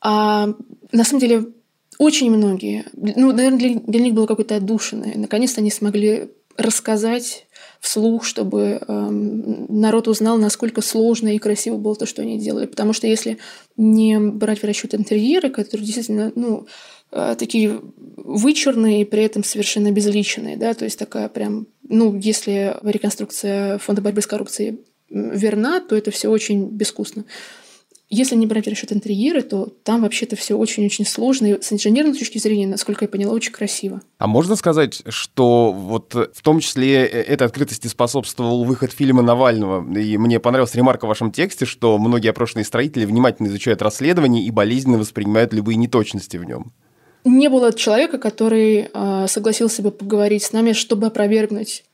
А 0.00 0.48
на 0.90 1.04
самом 1.04 1.20
деле 1.20 1.44
очень 1.98 2.30
многие, 2.30 2.84
ну, 2.94 3.32
наверное, 3.32 3.58
для, 3.58 3.74
для 3.74 4.00
них 4.00 4.14
было 4.14 4.26
какое-то 4.26 4.56
отдушина. 4.56 5.12
Наконец-то 5.14 5.60
они 5.60 5.70
смогли 5.70 6.30
рассказать 6.56 7.46
вслух, 7.80 8.24
чтобы 8.24 8.80
э, 8.80 9.08
народ 9.10 10.06
узнал, 10.06 10.38
насколько 10.38 10.82
сложно 10.82 11.34
и 11.34 11.38
красиво 11.38 11.76
было 11.76 11.96
то, 11.96 12.06
что 12.06 12.22
они 12.22 12.38
делали. 12.38 12.66
Потому 12.66 12.92
что 12.92 13.06
если 13.06 13.38
не 13.76 14.18
брать 14.20 14.60
в 14.60 14.64
расчет 14.64 14.94
интерьеры, 14.94 15.48
которые 15.48 15.86
действительно, 15.86 16.30
ну, 16.34 16.66
э, 17.10 17.34
такие 17.38 17.80
вычурные 18.16 19.02
и 19.02 19.04
при 19.06 19.24
этом 19.24 19.42
совершенно 19.42 19.90
безличные, 19.90 20.58
да, 20.58 20.74
то 20.74 20.84
есть 20.84 20.98
такая 20.98 21.28
прям, 21.30 21.66
ну, 21.82 22.16
если 22.16 22.76
реконструкция 22.82 23.78
фонда 23.78 24.02
борьбы 24.02 24.20
с 24.20 24.26
коррупцией 24.26 24.80
верна, 25.08 25.80
то 25.80 25.96
это 25.96 26.10
все 26.10 26.28
очень 26.28 26.68
безвкусно. 26.68 27.24
Если 28.12 28.34
не 28.34 28.48
брать 28.48 28.66
в 28.66 28.68
расчет 28.68 28.92
интерьеры, 28.92 29.42
то 29.42 29.68
там 29.84 30.02
вообще-то 30.02 30.34
все 30.34 30.56
очень-очень 30.56 31.06
сложно. 31.06 31.46
И 31.46 31.62
с 31.62 31.72
инженерной 31.72 32.18
точки 32.18 32.38
зрения, 32.38 32.66
насколько 32.66 33.04
я 33.04 33.08
поняла, 33.08 33.32
очень 33.32 33.52
красиво. 33.52 34.02
А 34.18 34.26
можно 34.26 34.56
сказать, 34.56 35.02
что 35.08 35.72
вот 35.72 36.14
в 36.14 36.42
том 36.42 36.58
числе 36.58 37.06
э, 37.06 37.22
этой 37.22 37.46
открытости 37.46 37.86
способствовал 37.86 38.64
выход 38.64 38.90
фильма 38.90 39.22
Навального? 39.22 39.88
И 39.96 40.18
мне 40.18 40.40
понравилась 40.40 40.74
ремарка 40.74 41.04
в 41.04 41.08
вашем 41.08 41.30
тексте, 41.30 41.66
что 41.66 41.96
многие 41.98 42.30
опрошенные 42.30 42.64
строители 42.64 43.04
внимательно 43.04 43.46
изучают 43.46 43.80
расследование 43.80 44.44
и 44.44 44.50
болезненно 44.50 44.98
воспринимают 44.98 45.52
любые 45.52 45.76
неточности 45.76 46.36
в 46.36 46.42
нем. 46.42 46.72
Не 47.24 47.48
было 47.48 47.72
человека, 47.72 48.18
который 48.18 48.88
э, 48.92 49.26
согласился 49.28 49.82
бы 49.82 49.92
поговорить 49.92 50.42
с 50.42 50.52
нами, 50.52 50.72
чтобы 50.72 51.06
опровергнуть 51.06 51.84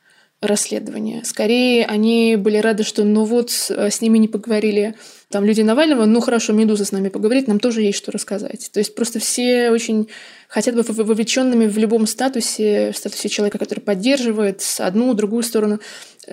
расследования. 0.40 1.22
Скорее, 1.24 1.86
они 1.86 2.36
были 2.36 2.58
рады, 2.58 2.82
что 2.84 3.04
ну 3.04 3.24
вот 3.24 3.50
с 3.50 4.00
ними 4.00 4.18
не 4.18 4.28
поговорили 4.28 4.94
там 5.30 5.44
люди 5.44 5.62
Навального, 5.62 6.04
ну 6.04 6.20
хорошо, 6.20 6.52
Медуза 6.52 6.84
с 6.84 6.92
нами 6.92 7.08
поговорит, 7.08 7.48
нам 7.48 7.58
тоже 7.58 7.82
есть 7.82 7.98
что 7.98 8.12
рассказать. 8.12 8.70
То 8.72 8.78
есть 8.78 8.94
просто 8.94 9.18
все 9.18 9.70
очень 9.70 10.08
хотят 10.48 10.76
быть 10.76 10.88
вовлеченными 10.88 11.66
в 11.66 11.78
любом 11.78 12.06
статусе, 12.06 12.92
в 12.92 12.96
статусе 12.96 13.28
человека, 13.28 13.58
который 13.58 13.80
поддерживает 13.80 14.62
одну, 14.78 15.14
другую 15.14 15.42
сторону. 15.42 15.80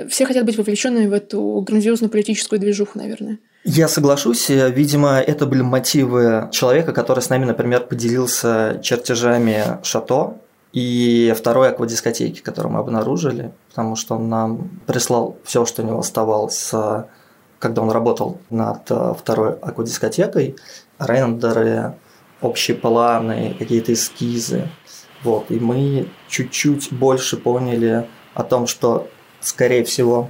Все 0.09 0.25
хотят 0.25 0.45
быть 0.45 0.57
вовлеченными 0.57 1.07
в 1.07 1.13
эту 1.13 1.63
грандиозную 1.65 2.11
политическую 2.11 2.59
движуху, 2.59 2.99
наверное. 2.99 3.39
Я 3.63 3.87
соглашусь. 3.87 4.49
Видимо, 4.49 5.21
это 5.21 5.45
были 5.45 5.61
мотивы 5.61 6.49
человека, 6.51 6.91
который 6.91 7.21
с 7.21 7.29
нами, 7.29 7.45
например, 7.45 7.85
поделился 7.87 8.79
чертежами 8.83 9.79
шато 9.83 10.35
и 10.73 11.33
второй 11.37 11.69
аквадискотеки, 11.69 12.41
которую 12.41 12.73
мы 12.73 12.79
обнаружили, 12.79 13.53
потому 13.69 13.95
что 13.95 14.15
он 14.15 14.27
нам 14.27 14.69
прислал 14.87 15.37
все, 15.43 15.65
что 15.65 15.83
у 15.83 15.85
него 15.85 15.99
оставалось, 15.99 16.71
когда 17.59 17.81
он 17.81 17.91
работал 17.91 18.39
над 18.49 18.91
э, 18.91 19.13
второй 19.17 19.53
аквадискотекой, 19.53 20.57
рендеры, 20.99 21.93
общие 22.41 22.75
планы, 22.75 23.55
какие-то 23.57 23.93
эскизы. 23.93 24.67
Вот. 25.23 25.49
И 25.49 25.59
мы 25.59 26.09
чуть-чуть 26.27 26.91
больше 26.91 27.37
поняли 27.37 28.09
о 28.33 28.43
том, 28.43 28.67
что, 28.67 29.07
скорее 29.39 29.85
всего, 29.85 30.29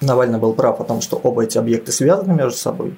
Навальный 0.00 0.38
был 0.38 0.54
прав 0.54 0.80
о 0.80 0.84
том, 0.84 1.02
что 1.02 1.18
оба 1.18 1.44
эти 1.44 1.58
объекты 1.58 1.92
связаны 1.92 2.32
между 2.32 2.56
собой, 2.56 2.96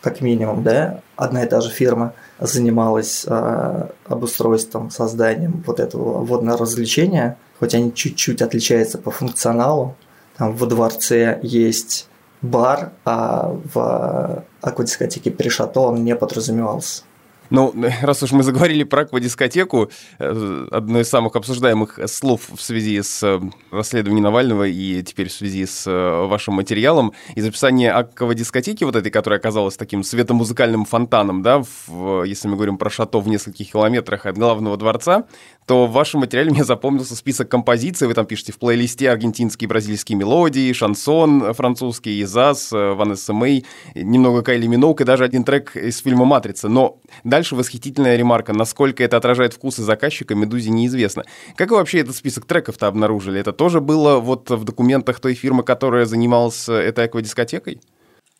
как 0.00 0.20
минимум, 0.20 0.64
да, 0.64 1.00
одна 1.14 1.44
и 1.44 1.48
та 1.48 1.60
же 1.60 1.70
фирма 1.70 2.14
занималась 2.40 3.24
э, 3.26 3.88
обустройством, 4.06 4.90
созданием 4.90 5.62
вот 5.66 5.78
этого 5.78 6.24
водного 6.24 6.58
развлечения, 6.58 7.36
хоть 7.58 7.74
они 7.74 7.92
чуть-чуть 7.94 8.42
отличаются 8.42 8.98
по 8.98 9.10
функционалу. 9.10 9.94
Там 10.36 10.56
во 10.56 10.66
дворце 10.66 11.38
есть 11.42 12.08
бар, 12.40 12.92
а 13.04 13.54
в 13.74 14.44
аквадискотеке 14.62 15.30
Перешато 15.30 15.80
он 15.80 16.02
не 16.04 16.16
подразумевался. 16.16 17.02
Ну, 17.50 17.74
раз 18.02 18.22
уж 18.22 18.30
мы 18.30 18.44
заговорили 18.44 18.84
про 18.84 19.02
аквадискотеку, 19.02 19.90
э, 20.20 20.66
одно 20.70 21.00
из 21.00 21.08
самых 21.08 21.34
обсуждаемых 21.34 21.98
слов 22.06 22.42
в 22.48 22.62
связи 22.62 23.02
с 23.02 23.22
э, 23.24 23.40
расследованием 23.72 24.22
Навального 24.22 24.68
и 24.68 25.02
теперь 25.02 25.28
в 25.28 25.32
связи 25.32 25.66
с 25.66 25.84
э, 25.88 26.26
вашим 26.26 26.54
материалом, 26.54 27.12
из 27.34 27.44
описания 27.44 27.90
аквадискотеки, 27.90 28.84
вот 28.84 28.94
этой, 28.94 29.10
которая 29.10 29.40
оказалась 29.40 29.76
таким 29.76 30.04
светомузыкальным 30.04 30.84
фонтаном, 30.84 31.42
да, 31.42 31.64
в, 31.88 32.22
если 32.22 32.46
мы 32.46 32.54
говорим 32.54 32.78
про 32.78 32.88
шато 32.88 33.18
в 33.18 33.26
нескольких 33.26 33.72
километрах 33.72 34.26
от 34.26 34.38
главного 34.38 34.76
дворца, 34.76 35.24
то 35.66 35.86
в 35.86 35.92
вашем 35.92 36.20
материале 36.20 36.52
мне 36.52 36.62
запомнился 36.62 37.16
список 37.16 37.48
композиций, 37.48 38.06
вы 38.06 38.14
там 38.14 38.26
пишете 38.26 38.52
в 38.52 38.58
плейлисте 38.58 39.10
аргентинские 39.10 39.66
и 39.66 39.68
бразильские 39.68 40.16
мелодии, 40.16 40.72
шансон 40.72 41.52
французский, 41.54 42.22
Изаз, 42.22 42.70
Ванесса 42.70 43.32
Мэй, 43.32 43.64
немного 43.94 44.42
Кайли 44.42 44.68
Миноук 44.68 45.00
и 45.00 45.04
даже 45.04 45.24
один 45.24 45.42
трек 45.42 45.74
из 45.76 45.98
фильма 45.98 46.24
«Матрица». 46.24 46.68
Но 46.68 46.98
дальше 47.24 47.39
Дальше 47.40 47.56
восхитительная 47.56 48.16
ремарка. 48.16 48.52
Насколько 48.52 49.02
это 49.02 49.16
отражает 49.16 49.54
вкусы 49.54 49.82
заказчика, 49.82 50.34
Медузе 50.34 50.68
неизвестно. 50.68 51.24
Как 51.56 51.70
вы 51.70 51.78
вообще 51.78 52.00
этот 52.00 52.14
список 52.14 52.44
треков-то 52.44 52.86
обнаружили? 52.86 53.40
Это 53.40 53.54
тоже 53.54 53.80
было 53.80 54.18
вот 54.18 54.50
в 54.50 54.62
документах 54.64 55.20
той 55.20 55.32
фирмы, 55.32 55.62
которая 55.62 56.04
занималась 56.04 56.68
э, 56.68 56.74
этой 56.74 57.06
аквадискотекой? 57.06 57.80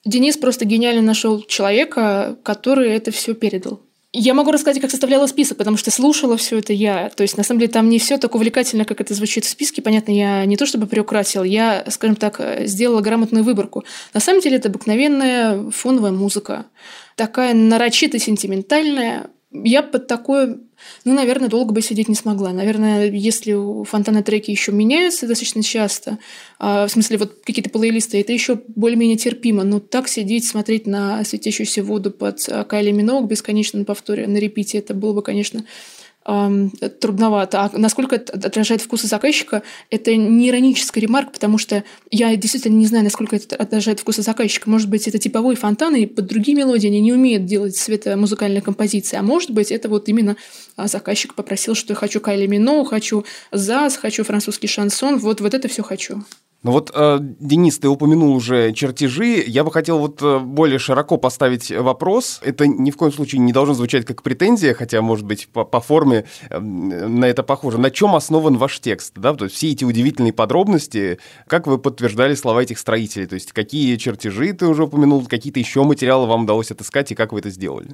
Денис 0.04 0.36
просто 0.36 0.66
гениально 0.66 1.00
нашел 1.00 1.40
человека, 1.40 2.36
который 2.42 2.90
это 2.90 3.10
все 3.10 3.32
передал. 3.32 3.80
Я 4.12 4.34
могу 4.34 4.50
рассказать, 4.50 4.82
как 4.82 4.90
составляла 4.90 5.26
список, 5.28 5.56
потому 5.56 5.78
что 5.78 5.90
слушала 5.90 6.36
все 6.36 6.58
это 6.58 6.74
я. 6.74 7.08
То 7.08 7.22
есть, 7.22 7.38
на 7.38 7.42
самом 7.42 7.60
деле, 7.60 7.72
там 7.72 7.88
не 7.88 7.98
все 7.98 8.18
так 8.18 8.34
увлекательно, 8.34 8.84
как 8.84 9.00
это 9.00 9.14
звучит 9.14 9.46
в 9.46 9.48
списке. 9.48 9.80
Понятно, 9.80 10.12
я 10.12 10.44
не 10.44 10.58
то 10.58 10.66
чтобы 10.66 10.86
приукрасил, 10.86 11.42
я, 11.42 11.86
скажем 11.88 12.16
так, 12.16 12.38
сделала 12.66 13.00
грамотную 13.00 13.44
выборку. 13.44 13.84
На 14.12 14.20
самом 14.20 14.42
деле, 14.42 14.56
это 14.56 14.68
обыкновенная 14.68 15.70
фоновая 15.70 16.12
музыка 16.12 16.66
такая 17.20 17.52
нарочито 17.52 18.18
сентиментальная. 18.18 19.28
Я 19.52 19.82
под 19.82 20.06
такое, 20.06 20.58
ну, 21.04 21.12
наверное, 21.12 21.50
долго 21.50 21.74
бы 21.74 21.82
сидеть 21.82 22.08
не 22.08 22.14
смогла. 22.14 22.50
Наверное, 22.50 23.10
если 23.10 23.52
у 23.52 23.84
фонтана 23.84 24.22
треки 24.22 24.50
еще 24.50 24.72
меняются 24.72 25.26
достаточно 25.26 25.62
часто, 25.62 26.16
а, 26.58 26.86
в 26.86 26.90
смысле, 26.90 27.18
вот 27.18 27.42
какие-то 27.44 27.68
плейлисты, 27.68 28.18
это 28.18 28.32
еще 28.32 28.58
более-менее 28.68 29.18
терпимо. 29.18 29.64
Но 29.64 29.80
так 29.80 30.08
сидеть, 30.08 30.46
смотреть 30.46 30.86
на 30.86 31.22
светящуюся 31.22 31.84
воду 31.84 32.10
под 32.10 32.40
Кайли 32.66 32.90
Миноуг 32.90 33.28
бесконечно 33.28 33.80
на 33.80 33.84
повторе, 33.84 34.26
на 34.26 34.38
репите, 34.38 34.78
это 34.78 34.94
было 34.94 35.12
бы, 35.12 35.20
конечно, 35.20 35.66
трудновато. 36.22 37.60
А 37.60 37.70
насколько 37.78 38.16
это 38.16 38.34
отражает 38.34 38.82
вкусы 38.82 39.06
заказчика, 39.06 39.62
это 39.90 40.14
не 40.14 40.48
ироническая 40.50 41.02
ремарка, 41.02 41.30
потому 41.32 41.56
что 41.56 41.82
я 42.10 42.36
действительно 42.36 42.76
не 42.76 42.86
знаю, 42.86 43.04
насколько 43.04 43.36
это 43.36 43.56
отражает 43.56 44.00
вкусы 44.00 44.22
заказчика. 44.22 44.68
Может 44.68 44.90
быть, 44.90 45.08
это 45.08 45.18
типовые 45.18 45.56
фонтаны, 45.56 46.02
и 46.02 46.06
под 46.06 46.26
другие 46.26 46.56
мелодии 46.56 46.88
они 46.88 47.00
не 47.00 47.12
умеют 47.12 47.46
делать 47.46 47.76
светомузыкальные 47.76 48.60
композиции. 48.60 49.16
А 49.16 49.22
может 49.22 49.50
быть, 49.50 49.72
это 49.72 49.88
вот 49.88 50.08
именно 50.08 50.36
а, 50.76 50.88
заказчик 50.88 51.34
попросил, 51.34 51.74
что 51.74 51.92
я 51.92 51.96
хочу 51.96 52.20
Кайли 52.20 52.46
Мино, 52.46 52.84
хочу 52.84 53.24
ЗАЗ, 53.50 53.96
хочу 53.96 54.22
французский 54.22 54.66
шансон, 54.66 55.18
вот, 55.18 55.40
вот 55.40 55.54
это 55.54 55.68
все 55.68 55.82
хочу. 55.82 56.22
Ну 56.62 56.72
вот, 56.72 56.90
э, 56.94 57.18
Денис, 57.20 57.78
ты 57.78 57.88
упомянул 57.88 58.34
уже 58.34 58.72
чертежи. 58.72 59.42
Я 59.46 59.64
бы 59.64 59.72
хотел 59.72 59.98
вот 59.98 60.20
э, 60.20 60.38
более 60.40 60.78
широко 60.78 61.16
поставить 61.16 61.70
вопрос. 61.70 62.38
Это 62.44 62.66
ни 62.66 62.90
в 62.90 62.98
коем 62.98 63.12
случае 63.12 63.40
не 63.40 63.52
должно 63.52 63.72
звучать 63.72 64.04
как 64.04 64.22
претензия, 64.22 64.74
хотя, 64.74 65.00
может 65.00 65.24
быть, 65.24 65.48
по, 65.48 65.64
по 65.64 65.80
форме 65.80 66.26
э, 66.50 66.58
на 66.58 67.24
это 67.24 67.42
похоже. 67.42 67.78
На 67.78 67.90
чем 67.90 68.14
основан 68.14 68.58
ваш 68.58 68.78
текст? 68.80 69.14
Да? 69.16 69.32
То 69.32 69.46
есть 69.46 69.56
все 69.56 69.70
эти 69.70 69.84
удивительные 69.84 70.34
подробности, 70.34 71.18
как 71.46 71.66
вы 71.66 71.78
подтверждали 71.78 72.34
слова 72.34 72.62
этих 72.62 72.78
строителей? 72.78 73.26
То 73.26 73.36
есть 73.36 73.52
какие 73.52 73.96
чертежи 73.96 74.52
ты 74.52 74.66
уже 74.66 74.84
упомянул, 74.84 75.24
какие-то 75.24 75.60
еще 75.60 75.82
материалы 75.84 76.26
вам 76.26 76.42
удалось 76.42 76.70
отыскать 76.70 77.10
и 77.10 77.14
как 77.14 77.32
вы 77.32 77.38
это 77.38 77.48
сделали? 77.48 77.88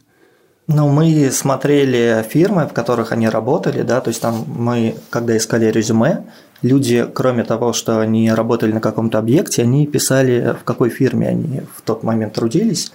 Ну, 0.66 0.88
мы 0.88 1.30
смотрели 1.30 2.26
фирмы, 2.28 2.66
в 2.66 2.72
которых 2.72 3.12
они 3.12 3.28
работали, 3.28 3.82
да, 3.82 4.00
то 4.00 4.08
есть 4.08 4.20
там 4.20 4.44
мы, 4.48 4.96
когда 5.10 5.36
искали 5.36 5.66
резюме, 5.66 6.24
люди, 6.66 7.06
кроме 7.14 7.44
того, 7.44 7.72
что 7.72 8.00
они 8.00 8.30
работали 8.30 8.72
на 8.72 8.80
каком-то 8.80 9.18
объекте, 9.18 9.62
они 9.62 9.86
писали, 9.86 10.54
в 10.60 10.64
какой 10.64 10.90
фирме 10.90 11.28
они 11.28 11.62
в 11.74 11.82
тот 11.82 12.02
момент 12.02 12.34
трудились, 12.34 12.92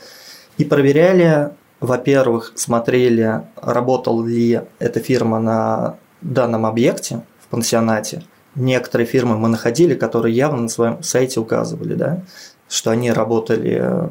и 0.57 0.65
проверяли, 0.65 1.49
во-первых, 1.79 2.53
смотрели, 2.55 3.41
работал 3.55 4.23
ли 4.23 4.61
эта 4.79 4.99
фирма 4.99 5.39
на 5.39 5.95
данном 6.21 6.65
объекте 6.65 7.21
в 7.39 7.47
пансионате. 7.47 8.23
Некоторые 8.55 9.07
фирмы 9.07 9.37
мы 9.37 9.47
находили, 9.47 9.95
которые 9.95 10.35
явно 10.35 10.63
на 10.63 10.69
своем 10.69 11.01
сайте 11.01 11.39
указывали, 11.39 11.95
да, 11.95 12.21
что 12.69 12.91
они 12.91 13.11
работали 13.11 14.09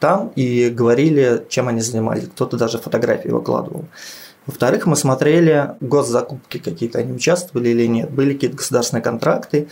там 0.00 0.32
и 0.36 0.70
говорили, 0.70 1.44
чем 1.48 1.68
они 1.68 1.80
занимались. 1.80 2.28
Кто-то 2.28 2.56
даже 2.56 2.78
фотографии 2.78 3.28
выкладывал. 3.28 3.84
Во-вторых, 4.46 4.86
мы 4.86 4.96
смотрели 4.96 5.74
госзакупки 5.80 6.58
какие-то, 6.58 6.98
они 6.98 7.12
участвовали 7.12 7.70
или 7.70 7.86
нет, 7.86 8.10
были 8.10 8.34
какие-то 8.34 8.56
государственные 8.56 9.02
контракты. 9.02 9.68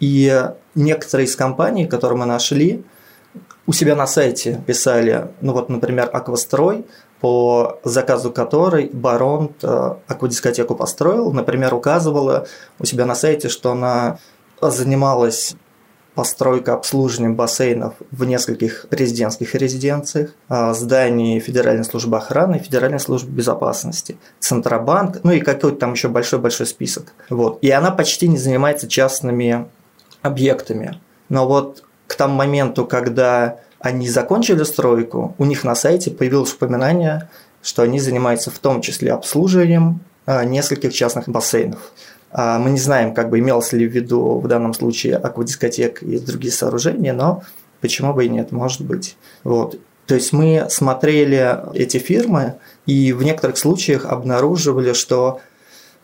И 0.00 0.50
некоторые 0.74 1.26
из 1.26 1.36
компаний, 1.36 1.86
которые 1.86 2.18
мы 2.18 2.26
нашли, 2.26 2.84
у 3.66 3.72
себя 3.72 3.94
на 3.94 4.06
сайте 4.06 4.62
писали, 4.66 5.28
ну 5.40 5.52
вот, 5.52 5.68
например, 5.68 6.08
Аквастрой, 6.12 6.86
по 7.20 7.78
заказу 7.84 8.32
которой 8.32 8.88
Барон 8.92 9.52
э, 9.60 9.94
аквадискотеку 10.06 10.74
построил, 10.74 11.32
например, 11.32 11.74
указывала 11.74 12.46
у 12.78 12.84
себя 12.84 13.06
на 13.06 13.14
сайте, 13.14 13.48
что 13.48 13.72
она 13.72 14.18
занималась 14.60 15.54
постройка 16.18 16.74
обслуживания 16.74 17.28
бассейнов 17.28 17.94
в 18.10 18.24
нескольких 18.24 18.86
президентских 18.90 19.54
резиденциях, 19.54 20.30
а, 20.48 20.74
здании 20.74 21.38
Федеральной 21.38 21.84
службы 21.84 22.16
охраны 22.16 22.58
Федеральной 22.58 22.98
службы 22.98 23.30
безопасности, 23.30 24.16
Центробанк, 24.40 25.20
ну 25.22 25.30
и 25.30 25.38
какой-то 25.38 25.76
там 25.76 25.92
еще 25.92 26.08
большой-большой 26.08 26.66
список. 26.66 27.12
Вот. 27.30 27.60
И 27.62 27.70
она 27.70 27.92
почти 27.92 28.26
не 28.26 28.36
занимается 28.36 28.88
частными 28.88 29.68
объектами. 30.20 31.00
Но 31.28 31.46
вот 31.46 31.84
к 32.08 32.16
тому 32.16 32.34
моменту, 32.34 32.84
когда 32.84 33.60
они 33.78 34.08
закончили 34.08 34.64
стройку, 34.64 35.36
у 35.38 35.44
них 35.44 35.62
на 35.62 35.76
сайте 35.76 36.10
появилось 36.10 36.52
упоминание, 36.52 37.30
что 37.62 37.82
они 37.82 38.00
занимаются 38.00 38.50
в 38.50 38.58
том 38.58 38.82
числе 38.82 39.12
обслуживанием 39.12 40.00
а, 40.26 40.44
нескольких 40.44 40.92
частных 40.92 41.28
бассейнов. 41.28 41.92
А, 42.30 42.58
мы 42.58 42.70
не 42.70 42.78
знаем, 42.78 43.14
как 43.14 43.30
бы 43.30 43.38
имелось 43.38 43.72
ли 43.72 43.86
в 43.86 43.92
виду 43.92 44.38
в 44.38 44.48
данном 44.48 44.74
случае 44.74 45.16
аквадискотек 45.16 46.02
и 46.02 46.18
другие 46.18 46.52
сооружения, 46.52 47.12
но 47.12 47.42
почему 47.80 48.12
бы 48.12 48.26
и 48.26 48.28
нет, 48.28 48.52
может 48.52 48.82
быть. 48.82 49.16
Вот. 49.44 49.78
То 50.06 50.14
есть 50.14 50.32
мы 50.32 50.66
смотрели 50.70 51.58
эти 51.74 51.98
фирмы 51.98 52.54
и 52.86 53.12
в 53.12 53.22
некоторых 53.22 53.58
случаях 53.58 54.06
обнаруживали, 54.06 54.94
что 54.94 55.40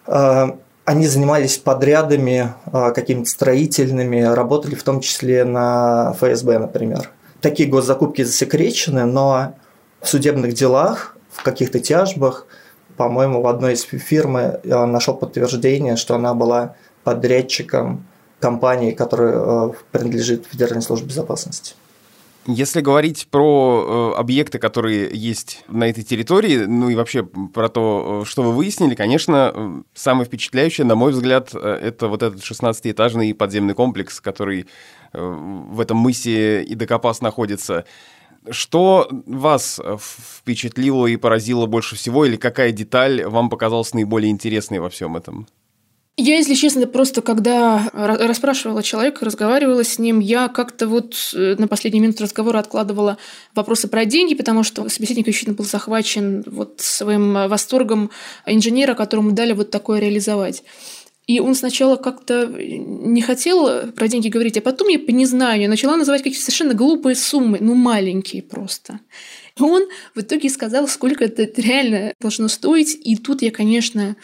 э, 0.07 0.47
они 0.85 1.07
занимались 1.07 1.57
подрядами 1.57 2.53
э, 2.67 2.93
какими-то 2.95 3.31
строительными, 3.31 4.21
работали 4.21 4.75
в 4.75 4.83
том 4.83 5.01
числе 5.01 5.45
на 5.45 6.13
ФСБ, 6.15 6.59
например. 6.59 7.11
Такие 7.41 7.69
госзакупки 7.69 8.23
засекречены, 8.23 9.07
но 9.07 9.55
в 10.01 10.09
судебных 10.09 10.53
делах, 10.53 11.17
в 11.31 11.43
каких-то 11.43 11.81
тяжбах– 11.81 12.47
по-моему, 12.97 13.43
в 13.43 13.47
одной 13.47 13.75
из 13.75 13.83
фирмы 13.83 14.61
я 14.65 14.87
нашел 14.87 15.15
подтверждение, 15.15 15.97
что 15.97 16.15
она 16.15 16.35
была 16.35 16.77
подрядчиком 17.03 18.07
компании, 18.41 18.93
которая 18.93 19.75
принадлежит 19.91 20.47
Федеральной 20.47 20.83
службе 20.83 21.09
безопасности. 21.09 21.75
Если 22.47 22.83
говорить 22.83 23.29
про 23.31 24.13
э, 24.17 24.19
объекты, 24.21 24.59
которые 24.59 25.09
есть 25.11 25.65
на 25.69 25.89
этой 25.89 26.05
территории, 26.05 26.67
ну 26.67 26.91
и 26.91 26.95
вообще 26.95 27.23
про 27.25 27.71
то, 27.71 28.21
э, 28.23 28.29
что 28.29 28.43
вы 28.43 28.53
выяснили, 28.53 28.95
конечно, 28.95 29.51
э, 29.55 29.83
самое 29.95 30.27
впечатляющее, 30.27 30.87
на 30.87 30.95
мой 30.95 31.13
взгляд, 31.13 31.55
э, 31.55 31.59
это 31.59 32.09
вот 32.09 32.23
этот 32.23 32.43
16-этажный 32.43 33.35
подземный 33.35 33.73
комплекс, 33.73 34.21
который 34.21 34.67
э, 35.15 35.19
в 35.19 35.81
этом 35.81 35.97
мысе 35.97 36.63
Идокопас 36.65 37.23
находится. 37.23 37.87
Что 38.51 39.09
вас 39.11 39.81
впечатлило 39.99 41.07
и 41.07 41.17
поразило 41.17 41.67
больше 41.67 41.97
всего, 41.97 42.27
или 42.27 42.37
какая 42.37 42.73
деталь 42.73 43.25
вам 43.25 43.49
показалась 43.49 43.95
наиболее 43.95 44.31
интересной 44.31 44.81
во 44.81 44.91
всем 44.91 45.17
этом? 45.17 45.47
Я, 46.17 46.37
если 46.37 46.55
честно, 46.55 46.87
просто 46.87 47.23
когда 47.23 47.91
расспрашивала 47.93 48.85
человека, 48.85 49.25
разговаривала 49.25 49.83
с 49.83 49.99
ним, 49.99 50.21
я 50.21 50.47
как-то 50.47 50.87
вот 50.87 51.17
э, 51.35 51.57
на 51.59 51.67
последний 51.67 51.99
минут 51.99 52.21
разговора 52.21 52.61
откладывала 52.61 53.19
вопросы 53.53 53.89
про 53.89 54.05
деньги, 54.05 54.37
потому 54.37 54.63
что 54.63 54.89
собеседник, 54.89 55.27
очевидно, 55.27 55.55
был 55.55 55.65
захвачен 55.65 56.45
вот 56.47 56.75
своим 56.77 57.33
восторгом 57.33 58.13
инженера, 58.47 58.95
которому 58.95 59.33
дали 59.33 59.55
вот 59.55 59.73
такое 59.73 59.99
реализовать. 59.99 60.63
И 61.27 61.41
он 61.41 61.55
сначала 61.55 61.97
как-то 61.97 62.47
не 62.47 63.23
хотел 63.23 63.91
про 63.93 64.09
деньги 64.09 64.29
говорить, 64.29 64.59
а 64.59 64.61
потом 64.61 64.89
я 64.89 64.99
по 64.99 65.11
незнанию 65.11 65.71
начала 65.71 65.97
называть 65.97 66.23
какие-то 66.23 66.45
совершенно 66.45 66.75
глупые 66.75 67.17
суммы, 67.17 67.59
ну 67.61 67.75
маленькие 67.75 68.43
просто. 68.43 69.01
И 69.59 69.63
он 69.63 69.89
в 70.15 70.21
итоге 70.21 70.51
сказал, 70.51 70.87
сколько 70.87 71.25
это 71.25 71.49
реально 71.61 72.13
должно 72.21 72.49
стоить. 72.49 72.99
И 73.03 73.17
тут 73.17 73.41
я, 73.41 73.51
конечно, 73.51 74.17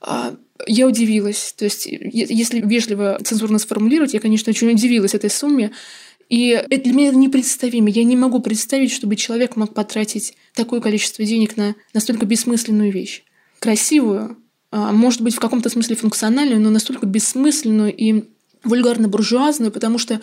а, 0.00 0.34
я 0.66 0.86
удивилась. 0.86 1.54
То 1.56 1.66
есть, 1.66 1.86
если 1.86 2.60
вежливо, 2.60 3.20
цензурно 3.22 3.58
сформулировать, 3.58 4.14
я, 4.14 4.20
конечно, 4.20 4.50
очень 4.50 4.70
удивилась 4.70 5.14
этой 5.14 5.30
сумме. 5.30 5.70
И 6.28 6.48
это 6.48 6.84
для 6.84 6.92
меня 6.92 7.10
непредставимо. 7.10 7.90
Я 7.90 8.04
не 8.04 8.16
могу 8.16 8.40
представить, 8.40 8.92
чтобы 8.92 9.16
человек 9.16 9.56
мог 9.56 9.74
потратить 9.74 10.34
такое 10.54 10.80
количество 10.80 11.24
денег 11.24 11.56
на 11.56 11.74
настолько 11.92 12.24
бессмысленную 12.24 12.90
вещь. 12.90 13.24
Красивую, 13.58 14.38
может 14.72 15.20
быть, 15.20 15.34
в 15.34 15.40
каком-то 15.40 15.68
смысле 15.68 15.96
функциональную, 15.96 16.60
но 16.60 16.70
настолько 16.70 17.06
бессмысленную 17.06 17.94
и 17.94 18.24
вульгарно-буржуазную, 18.64 19.70
потому 19.70 19.98
что 19.98 20.20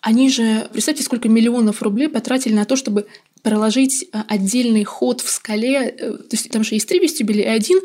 они 0.00 0.30
же, 0.30 0.68
представьте, 0.72 1.02
сколько 1.02 1.28
миллионов 1.28 1.82
рублей 1.82 2.08
потратили 2.08 2.54
на 2.54 2.64
то, 2.64 2.76
чтобы 2.76 3.06
проложить 3.42 4.06
а, 4.12 4.24
отдельный 4.28 4.84
ход 4.84 5.20
в 5.20 5.28
скале. 5.28 5.88
Э, 5.88 6.12
то 6.12 6.28
есть 6.30 6.50
там 6.50 6.64
же 6.64 6.74
есть 6.74 6.88
три 6.88 7.00
вестибюля 7.00 7.42
и 7.42 7.48
один 7.48 7.80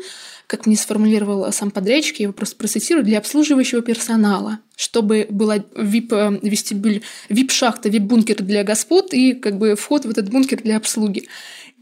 как 0.46 0.66
мне 0.66 0.76
сформулировал 0.76 1.50
сам 1.52 1.70
подрядчик, 1.70 2.18
я 2.18 2.24
его 2.24 2.32
просто 2.32 2.56
процитирую, 2.56 3.04
для 3.04 3.18
обслуживающего 3.18 3.82
персонала, 3.82 4.60
чтобы 4.76 5.26
была 5.28 5.56
VIP-вестибюль, 5.56 7.02
э, 7.28 7.32
VIP-шахта, 7.32 7.88
VIP-бункер 7.88 8.42
для 8.42 8.62
господ 8.62 9.12
и 9.12 9.32
как 9.32 9.58
бы 9.58 9.74
вход 9.74 10.04
в 10.04 10.10
этот 10.10 10.30
бункер 10.30 10.62
для 10.62 10.76
обслуги. 10.76 11.28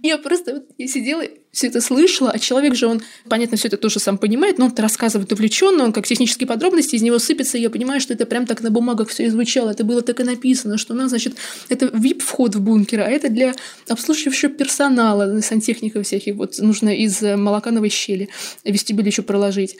Я 0.04 0.18
просто 0.18 0.52
вот, 0.52 0.64
я 0.76 0.86
сидела, 0.86 1.22
все 1.50 1.68
это 1.68 1.80
слышала, 1.80 2.30
а 2.30 2.38
человек 2.38 2.74
же, 2.74 2.86
он, 2.86 3.00
понятно, 3.26 3.56
все 3.56 3.68
это 3.68 3.78
тоже 3.78 4.00
сам 4.00 4.18
понимает, 4.18 4.58
но 4.58 4.66
он-то 4.66 4.82
рассказывает 4.82 5.32
увлеченно, 5.32 5.82
он 5.82 5.94
как 5.94 6.06
технические 6.06 6.46
подробности 6.46 6.94
из 6.94 7.00
него 7.00 7.18
сыпется, 7.18 7.56
и 7.56 7.62
я 7.62 7.70
понимаю, 7.70 8.02
что 8.02 8.12
это 8.12 8.26
прям 8.26 8.44
так 8.44 8.60
на 8.60 8.70
бумагах 8.70 9.08
все 9.08 9.24
и 9.24 9.30
звучало, 9.30 9.70
это 9.70 9.82
было 9.82 10.02
так 10.02 10.20
и 10.20 10.24
написано, 10.24 10.76
что 10.76 10.92
у 10.92 10.96
нас, 10.98 11.08
значит, 11.08 11.36
это 11.70 11.86
VIP-вход 11.86 12.54
в 12.54 12.60
бункер, 12.60 13.00
а 13.00 13.08
это 13.08 13.30
для 13.30 13.54
обслуживающего 13.88 14.52
персонала, 14.52 15.40
сантехников 15.40 16.04
всяких, 16.04 16.34
вот 16.34 16.58
нужно 16.58 16.90
из 16.90 17.22
молокановой 17.22 17.88
щели 17.88 18.28
вестибюль 18.62 19.06
еще 19.06 19.22
проложить. 19.22 19.78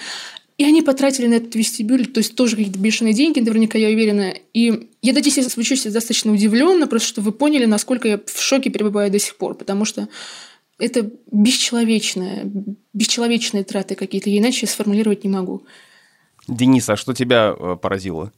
И 0.57 0.65
они 0.65 0.83
потратили 0.83 1.27
на 1.27 1.35
этот 1.35 1.55
вестибюль, 1.57 2.07
то 2.07 2.19
есть 2.19 2.37
тоже 2.37 2.57
какие-то 2.57 2.79
бешеные 2.79 3.13
деньги, 3.13 3.41
наверняка, 3.41 3.77
я 3.77 3.89
уверена. 3.89 4.35
И 4.53 4.89
я 5.03 5.13
надеюсь, 5.13 5.37
я 5.37 5.43
звучу 5.43 5.75
сейчас 5.75 5.93
достаточно 5.93 6.33
удивленно, 6.33 6.87
просто 6.87 7.09
чтобы 7.09 7.27
вы 7.27 7.33
поняли, 7.33 7.65
насколько 7.65 8.07
я 8.07 8.21
в 8.25 8.41
шоке 8.41 8.71
пребываю 8.71 9.11
до 9.11 9.19
сих 9.19 9.37
пор, 9.37 9.55
потому 9.55 9.85
что 9.85 10.09
это 10.79 11.11
бесчеловечное, 11.33 12.51
бесчеловечные 12.93 13.65
траты 13.65 13.97
какие-то, 13.97 14.31
я 14.31 14.39
иначе 14.39 14.67
сформулировать 14.67 15.25
не 15.25 15.31
могу. 15.31 15.65
Денис, 16.47 16.89
а 16.89 16.97
что 16.97 17.15
тебя 17.15 17.55
э, 17.59 17.77
поразило? 17.81 18.33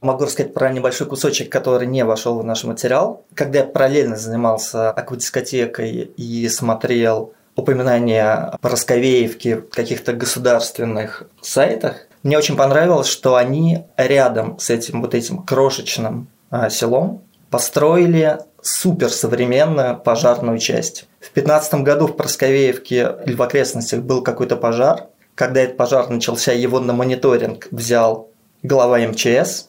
Могу 0.00 0.24
рассказать 0.24 0.54
про 0.54 0.70
небольшой 0.72 1.06
кусочек, 1.06 1.50
который 1.50 1.86
не 1.86 2.04
вошел 2.04 2.38
в 2.38 2.44
наш 2.44 2.64
материал. 2.64 3.24
Когда 3.34 3.60
я 3.60 3.64
параллельно 3.64 4.16
занимался 4.16 4.90
аквадискотекой 4.90 6.10
и 6.16 6.48
смотрел 6.48 7.32
упоминания 7.58 8.56
по 8.60 8.70
Росковеевке 8.70 9.56
в 9.56 9.70
каких-то 9.70 10.12
государственных 10.12 11.24
сайтах, 11.42 12.06
мне 12.22 12.38
очень 12.38 12.56
понравилось, 12.56 13.08
что 13.08 13.34
они 13.34 13.84
рядом 13.96 14.58
с 14.60 14.70
этим 14.70 15.02
вот 15.02 15.14
этим 15.14 15.42
крошечным 15.42 16.28
а, 16.50 16.70
селом 16.70 17.22
построили 17.50 18.38
суперсовременную 18.62 19.98
пожарную 19.98 20.58
часть. 20.58 21.08
В 21.20 21.30
15 21.30 21.82
году 21.82 22.06
в 22.06 22.16
Просковеевке 22.16 23.16
или 23.26 23.34
в 23.34 23.42
окрестностях 23.42 24.00
был 24.00 24.22
какой-то 24.22 24.56
пожар. 24.56 25.06
Когда 25.34 25.60
этот 25.60 25.76
пожар 25.76 26.08
начался, 26.10 26.52
его 26.52 26.78
на 26.78 26.92
мониторинг 26.92 27.68
взял 27.72 28.28
глава 28.62 28.98
МЧС, 28.98 29.68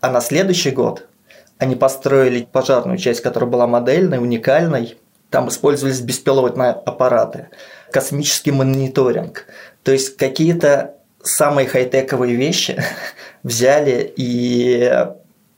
а 0.00 0.10
на 0.10 0.20
следующий 0.20 0.72
год 0.72 1.06
они 1.56 1.76
построили 1.76 2.46
пожарную 2.50 2.98
часть, 2.98 3.22
которая 3.22 3.48
была 3.48 3.66
модельной, 3.66 4.18
уникальной, 4.18 4.98
там 5.34 5.48
использовались 5.48 6.00
беспилотные 6.00 6.70
аппараты, 6.70 7.48
космический 7.90 8.52
мониторинг. 8.52 9.46
То 9.82 9.90
есть 9.90 10.16
какие-то 10.16 10.94
самые 11.24 11.66
хай-тековые 11.66 12.36
вещи 12.36 12.80
взяли 13.42 14.14
и 14.16 15.08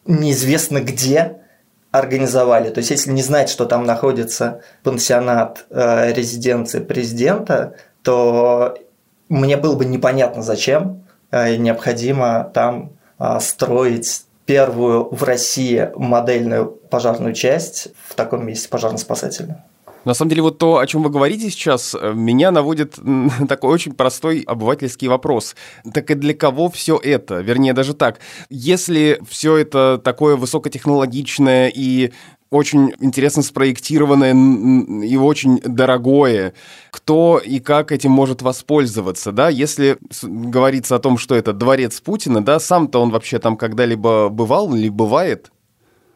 неизвестно 0.07 0.81
где 0.81 1.43
организовали. 1.91 2.71
То 2.71 2.79
есть, 2.79 2.91
если 2.91 3.11
не 3.11 3.21
знать, 3.21 3.51
что 3.51 3.67
там 3.67 3.85
находится 3.85 4.63
пансионат 4.83 5.67
э, 5.69 6.15
резиденции 6.15 6.81
президента, 6.81 7.75
то 8.03 8.79
мне 9.29 9.59
было 9.59 9.77
бы 9.77 9.85
непонятно, 9.85 10.43
зачем 10.43 11.05
э, 11.31 11.57
необходимо 11.57 12.51
там 12.55 12.93
э, 13.19 13.41
строить 13.41 14.25
первую 14.47 15.09
в 15.15 15.23
России 15.25 15.91
модельную 15.97 16.67
пожарную 16.67 17.35
часть 17.35 17.89
в 18.09 18.15
таком 18.15 18.47
месте 18.47 18.69
пожарно-спасательную. 18.69 19.63
На 20.07 20.15
самом 20.15 20.29
деле, 20.29 20.43
вот 20.43 20.59
то, 20.59 20.79
о 20.79 20.87
чем 20.87 21.03
вы 21.03 21.11
говорите 21.11 21.51
сейчас, 21.51 21.97
э, 22.01 22.13
меня 22.15 22.53
наводит 22.53 22.95
такой 23.49 23.75
очень 23.75 23.93
простой 23.93 24.45
обывательский 24.47 25.09
вопрос. 25.09 25.57
Так 25.93 26.13
и 26.13 26.15
для 26.15 26.33
кого 26.33 26.71
все 26.71 26.97
это? 26.97 27.41
Вернее, 27.41 27.73
даже 27.73 27.93
так. 27.93 28.21
Если 28.49 29.21
все 29.29 29.57
это 29.57 30.01
такое 30.03 30.37
высокотехнологичное 30.37 31.73
и 31.75 32.13
очень 32.51 32.93
интересно 33.01 33.43
спроектированное 33.43 34.35
и 35.05 35.17
очень 35.17 35.61
дорогое. 35.61 36.55
Кто 36.91 37.41
и 37.45 37.61
как 37.61 37.93
этим 37.93 38.11
может 38.11 38.43
воспользоваться, 38.43 39.33
да? 39.33 39.49
Если 39.49 39.99
говорится 40.23 40.97
о 40.97 40.99
том, 40.99 41.19
что 41.19 41.35
это 41.35 41.53
дворец 41.53 42.01
Путина, 42.01 42.45
да, 42.45 42.61
сам-то 42.61 43.01
он 43.01 43.11
вообще 43.11 43.39
там 43.39 43.57
когда-либо 43.57 44.29
бывал 44.29 44.75
или 44.75 44.89
бывает? 44.89 45.51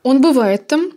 Он 0.03 0.23
бывает 0.23 0.67
там, 0.67 0.93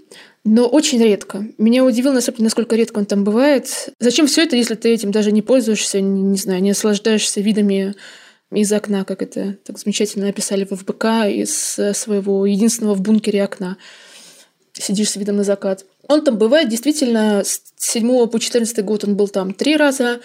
но 0.46 0.68
очень 0.68 1.02
редко. 1.02 1.46
Меня 1.58 1.84
удивило, 1.84 2.20
насколько 2.38 2.76
редко 2.76 3.00
он 3.00 3.06
там 3.06 3.24
бывает. 3.24 3.90
Зачем 4.00 4.28
все 4.28 4.44
это, 4.44 4.56
если 4.56 4.76
ты 4.76 4.90
этим 4.94 5.12
даже 5.12 5.32
не 5.32 5.42
пользуешься, 5.42 6.00
не, 6.00 6.22
не 6.22 6.38
знаю, 6.38 6.62
не 6.62 6.70
наслаждаешься 6.70 7.42
видами 7.42 7.96
из 8.52 8.72
окна, 8.72 9.04
как 9.04 9.24
это 9.24 9.58
так 9.66 9.80
замечательно 9.80 10.30
описали 10.30 10.64
в 10.64 10.76
ФБК, 10.76 11.28
из 11.28 11.80
своего 11.98 12.46
единственного 12.46 12.94
в 12.94 13.02
бункере 13.02 13.44
окна. 13.44 13.78
Сидишь 14.74 15.12
с 15.12 15.16
видом 15.16 15.38
на 15.38 15.44
закат. 15.44 15.86
Он 16.08 16.24
там 16.24 16.38
бывает 16.38 16.70
действительно 16.70 17.44
с 17.46 17.62
7 17.78 18.28
по 18.28 18.40
14 18.40 18.84
год 18.84 19.04
он 19.04 19.16
был 19.16 19.28
там 19.28 19.54
три 19.54 19.78
раза, 19.78 20.20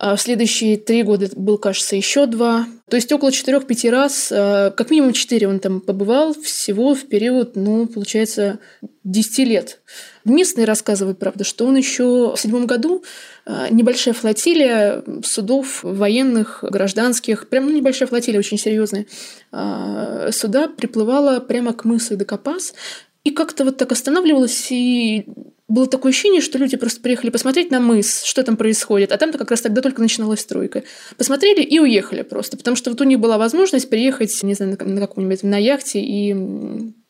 а 0.00 0.14
в 0.14 0.20
следующие 0.20 0.76
три 0.76 1.02
года 1.02 1.28
был, 1.34 1.58
кажется, 1.58 1.96
еще 1.96 2.26
два. 2.26 2.68
То 2.88 2.94
есть 2.94 3.10
около 3.10 3.32
четырех-пяти 3.32 3.90
раз, 3.90 4.30
а, 4.32 4.70
как 4.70 4.90
минимум 4.90 5.12
четыре 5.12 5.48
он 5.48 5.58
там 5.58 5.80
побывал 5.80 6.34
всего 6.40 6.94
в 6.94 7.08
период, 7.08 7.56
ну, 7.56 7.86
получается, 7.86 8.60
десяти 9.02 9.44
лет. 9.44 9.80
Местные 10.24 10.66
рассказывают, 10.66 11.18
правда, 11.18 11.42
что 11.42 11.66
он 11.66 11.76
еще 11.76 12.34
в 12.36 12.40
седьмом 12.40 12.66
году 12.66 13.02
а, 13.44 13.68
небольшая 13.70 14.14
флотилия 14.14 15.02
судов 15.24 15.80
военных, 15.82 16.62
гражданских, 16.62 17.48
прям 17.48 17.66
ну, 17.66 17.72
небольшая 17.72 18.08
флотилия, 18.08 18.38
очень 18.38 18.58
серьезная, 18.58 19.06
суда 20.30 20.68
приплывала 20.68 21.40
прямо 21.40 21.72
к 21.72 21.84
мысу 21.84 22.14
Декапас, 22.14 22.74
и 23.24 23.30
как-то 23.30 23.64
вот 23.64 23.76
так 23.76 23.92
останавливалась 23.92 24.68
и 24.70 25.26
было 25.68 25.86
такое 25.86 26.10
ощущение, 26.10 26.40
что 26.40 26.58
люди 26.58 26.76
просто 26.76 27.00
приехали 27.00 27.28
посмотреть 27.28 27.70
на 27.70 27.78
мыс, 27.78 28.22
что 28.22 28.42
там 28.42 28.56
происходит, 28.56 29.12
а 29.12 29.18
там-то 29.18 29.36
как 29.36 29.50
раз 29.50 29.60
тогда 29.60 29.82
только 29.82 30.00
начиналась 30.00 30.40
стройка. 30.40 30.82
Посмотрели 31.18 31.62
и 31.62 31.78
уехали 31.78 32.22
просто, 32.22 32.56
потому 32.56 32.74
что 32.74 32.90
вот 32.90 33.00
у 33.02 33.04
них 33.04 33.20
была 33.20 33.36
возможность 33.36 33.90
приехать, 33.90 34.42
не 34.42 34.54
знаю, 34.54 34.78
на 34.80 35.00
каком-нибудь 35.00 35.42
на 35.42 35.58
яхте 35.58 36.00
и 36.00 36.34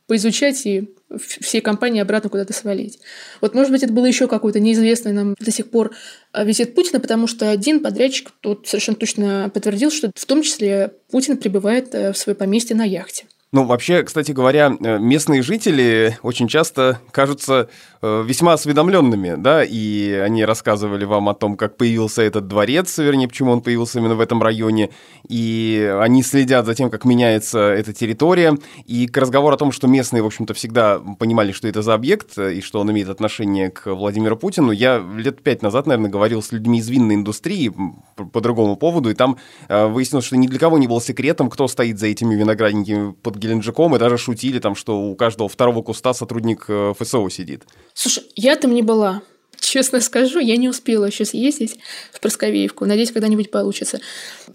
поизучать 0.09 0.67
и 0.67 0.89
всей 1.19 1.61
компании 1.61 2.01
обратно 2.01 2.31
куда-то 2.31 2.53
свалить. 2.53 2.99
Вот, 3.41 3.55
может 3.55 3.71
быть, 3.71 3.83
это 3.83 3.93
было 3.93 4.07
еще 4.07 4.27
какой-то 4.27 4.59
неизвестный 4.59 5.13
нам 5.13 5.35
до 5.39 5.51
сих 5.51 5.71
пор 5.71 5.95
а, 6.33 6.45
визит 6.45 6.75
Путина, 6.75 6.99
потому 6.99 7.27
что 7.27 7.51
один 7.51 7.81
подрядчик 7.81 8.31
тут 8.41 8.67
совершенно 8.67 8.97
точно 8.97 9.51
подтвердил, 9.53 9.91
что 9.91 10.11
в 10.15 10.27
том 10.27 10.43
числе 10.43 10.95
Путин 11.11 11.37
прибывает 11.37 11.95
э, 11.95 12.13
в 12.13 12.19
свое 12.19 12.35
поместье 12.35 12.75
на 12.75 12.85
яхте. 12.85 13.27
Ну, 13.51 13.65
вообще, 13.65 14.03
кстати 14.03 14.33
говоря, 14.33 14.77
э, 14.79 14.99
местные 14.99 15.41
жители 15.41 16.19
очень 16.23 16.49
часто 16.49 17.01
кажутся 17.13 17.71
э, 18.03 18.23
весьма 18.27 18.53
осведомленными, 18.53 19.37
да, 19.39 19.65
и 19.65 20.13
они 20.13 20.45
рассказывали 20.45 21.07
вам 21.07 21.31
о 21.31 21.35
том, 21.35 21.57
как 21.57 21.79
появился 21.79 22.21
этот 22.21 22.47
дворец, 22.47 22.99
вернее, 22.99 23.27
почему 23.27 23.53
он 23.53 23.63
появился 23.63 24.01
именно 24.01 24.17
в 24.17 24.21
этом 24.21 24.43
районе, 24.43 24.91
и 25.31 25.97
они 25.99 26.23
следят 26.23 26.67
за 26.67 26.75
тем, 26.75 26.91
как 26.91 27.07
меняется 27.07 27.59
эта 27.59 27.95
территория, 27.95 28.59
и 28.85 29.07
к 29.07 29.17
разговору 29.17 29.55
о 29.55 29.59
том, 29.59 29.73
что 29.73 29.89
местные, 29.89 30.23
в 30.23 30.27
общем-то, 30.27 30.53
всегда 30.53 30.99
понимали, 31.19 31.53
что 31.53 31.69
это 31.69 31.81
за 31.81 31.95
объект, 31.95 32.37
э, 32.37 32.57
и 32.57 32.61
что 32.61 32.81
он 32.81 32.91
имеет 32.91 33.09
отношение 33.09 33.71
к 33.71 33.87
Владимиру 33.87 34.37
Путину, 34.37 34.73
я 34.73 35.03
лет 35.17 35.43
пять 35.43 35.63
назад, 35.63 35.87
наверное, 35.87 36.11
говорил 36.11 36.43
с 36.43 36.53
людьми 36.53 36.81
из 36.81 36.89
винной 36.91 37.15
индустрии 37.15 37.73
по 38.15 38.43
другому 38.43 38.77
поводу, 38.77 39.09
и 39.09 39.15
там 39.15 39.39
выяснилось, 39.69 40.27
что 40.27 40.37
ни 40.37 40.49
для 40.49 40.59
кого 40.59 40.77
не 40.77 40.87
было 40.87 41.01
секретом, 41.01 41.49
кто 41.49 41.67
стоит 41.67 41.99
за 41.99 42.09
этими 42.09 42.35
виноградниками 42.35 43.13
под 43.13 43.38
Геленджиком, 43.39 43.95
и 43.97 43.99
даже 43.99 44.19
шутили 44.19 44.59
там, 44.59 44.75
что 44.75 45.01
у 45.01 45.15
каждого 45.15 45.49
второго 45.49 45.83
куста 45.83 46.15
сотрудник 46.15 46.65
э, 46.69 46.95
ФСО 46.99 47.29
сидит. 47.31 47.65
Слушай, 47.95 48.25
я 48.37 48.57
там 48.57 48.75
не 48.75 48.83
была. 48.83 49.23
Честно 49.59 50.01
скажу, 50.01 50.39
я 50.39 50.57
не 50.57 50.69
успела 50.69 51.07
еще 51.07 51.25
съездить 51.25 51.79
в 52.13 52.21
Просковеевку. 52.21 52.85
Надеюсь, 52.87 53.13
когда-нибудь 53.13 53.51
получится. 53.51 54.01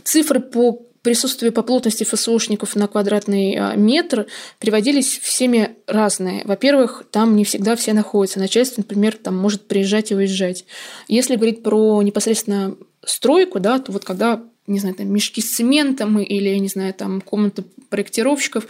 Цифры 0.03 0.39
по 0.39 0.81
присутствию 1.03 1.51
по 1.51 1.61
плотности 1.61 2.05
ФСОшников 2.05 2.75
на 2.75 2.87
квадратный 2.87 3.57
а, 3.57 3.75
метр 3.75 4.25
приводились 4.57 5.19
всеми 5.19 5.75
разные. 5.85 6.43
Во-первых, 6.45 7.03
там 7.11 7.35
не 7.35 7.43
всегда 7.43 7.75
все 7.75 7.93
находятся. 7.93 8.39
Начальство, 8.39 8.81
например, 8.81 9.17
там 9.17 9.37
может 9.37 9.67
приезжать 9.67 10.11
и 10.11 10.15
уезжать. 10.15 10.65
Если 11.07 11.35
говорить 11.35 11.61
про 11.61 12.01
непосредственно 12.01 12.75
стройку, 13.05 13.59
да, 13.59 13.79
то 13.79 13.91
вот 13.91 14.05
когда 14.05 14.41
не 14.67 14.79
знаю, 14.79 14.95
там, 14.95 15.11
мешки 15.11 15.41
с 15.41 15.55
цементом 15.55 16.19
или, 16.19 16.55
не 16.57 16.67
знаю, 16.67 16.93
там, 16.93 17.21
комната 17.21 17.63
проектировщиков. 17.89 18.67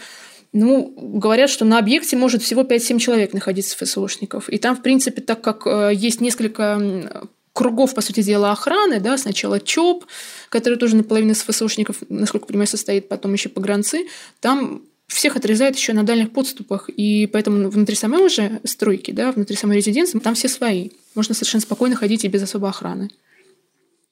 Ну, 0.51 0.93
говорят, 0.97 1.49
что 1.49 1.65
на 1.65 1.79
объекте 1.79 2.15
может 2.15 2.43
всего 2.43 2.61
5-7 2.61 2.99
человек 2.99 3.33
находиться 3.33 3.75
ФСОшников. 3.75 4.49
И 4.49 4.57
там, 4.57 4.75
в 4.75 4.81
принципе, 4.81 5.21
так 5.21 5.41
как 5.41 5.65
э, 5.65 5.91
есть 5.95 6.21
несколько 6.21 7.27
кругов, 7.53 7.93
по 7.93 8.01
сути 8.01 8.21
дела, 8.21 8.51
охраны, 8.51 8.99
да, 8.99 9.17
сначала 9.17 9.59
ЧОП, 9.59 10.05
который 10.49 10.77
тоже 10.77 10.95
наполовину 10.95 11.31
из 11.31 11.41
ФСОшников, 11.41 11.97
насколько 12.09 12.47
понимаю, 12.47 12.67
состоит, 12.67 13.07
потом 13.07 13.33
еще 13.33 13.49
погранцы, 13.49 14.07
там 14.41 14.81
всех 15.07 15.35
отрезают 15.35 15.77
еще 15.77 15.93
на 15.93 16.03
дальних 16.03 16.31
подступах, 16.31 16.89
и 16.89 17.27
поэтому 17.27 17.69
внутри 17.69 17.95
самой 17.95 18.25
уже 18.25 18.59
стройки, 18.63 19.11
да, 19.11 19.31
внутри 19.31 19.55
самой 19.55 19.77
резиденции, 19.77 20.17
там 20.19 20.33
все 20.33 20.49
свои. 20.49 20.89
Можно 21.13 21.35
совершенно 21.35 21.61
спокойно 21.61 21.95
ходить 21.95 22.25
и 22.25 22.27
без 22.27 22.41
особой 22.41 22.71
охраны. 22.71 23.09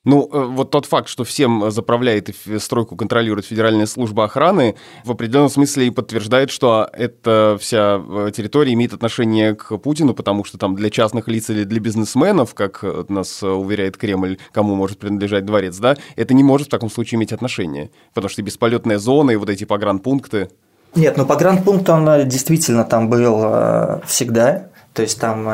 Ну, 0.04 0.28
э, 0.32 0.46
вот 0.46 0.72
тот 0.72 0.88
факт, 0.88 1.10
что 1.10 1.24
всем 1.24 1.70
заправляет 1.70 2.30
и 2.30 2.60
стройку 2.60 2.96
контролирует 2.96 3.46
Федеральная 3.46 3.86
служба 3.86 4.24
охраны, 4.24 4.76
в 5.06 5.12
определенном 5.12 5.50
смысле 5.50 5.88
и 5.88 5.90
подтверждает, 5.92 6.50
что 6.50 6.90
эта 6.92 7.56
вся 7.60 8.02
э, 8.04 8.32
территория 8.36 8.74
имеет 8.74 8.94
отношение 8.94 9.54
к 9.54 9.78
Путину, 9.78 10.16
потому 10.16 10.44
что 10.44 10.58
там 10.58 10.76
для 10.76 10.90
частных 10.90 11.28
лиц 11.28 11.52
или 11.52 11.66
для 11.66 11.80
бизнесменов, 11.80 12.56
как 12.56 12.84
нас 13.10 13.44
уверяет 13.44 13.98
Кремль, 13.98 14.40
кому 14.52 14.74
может 14.74 14.98
принадлежать 14.98 15.46
дворец, 15.46 15.78
да, 15.78 15.96
это 16.16 16.34
не 16.34 16.44
может 16.44 16.68
в 16.68 16.72
таком 16.72 16.90
случае 16.90 17.18
иметь 17.18 17.32
отношение, 17.32 17.92
потому 18.16 18.30
что 18.30 18.42
бесполетная 18.42 18.98
зона 18.98 19.32
и 19.32 19.36
вот 19.36 19.52
эти 19.52 19.66
погранпункты. 19.66 20.50
Нет, 20.96 21.16
ну 21.16 21.28
погранпункт, 21.28 21.88
он 21.90 22.10
э, 22.10 22.26
действительно 22.26 22.86
там 22.86 23.08
был 23.08 24.02
всегда, 24.08 24.71
то 24.94 25.02
есть 25.02 25.20
там 25.20 25.50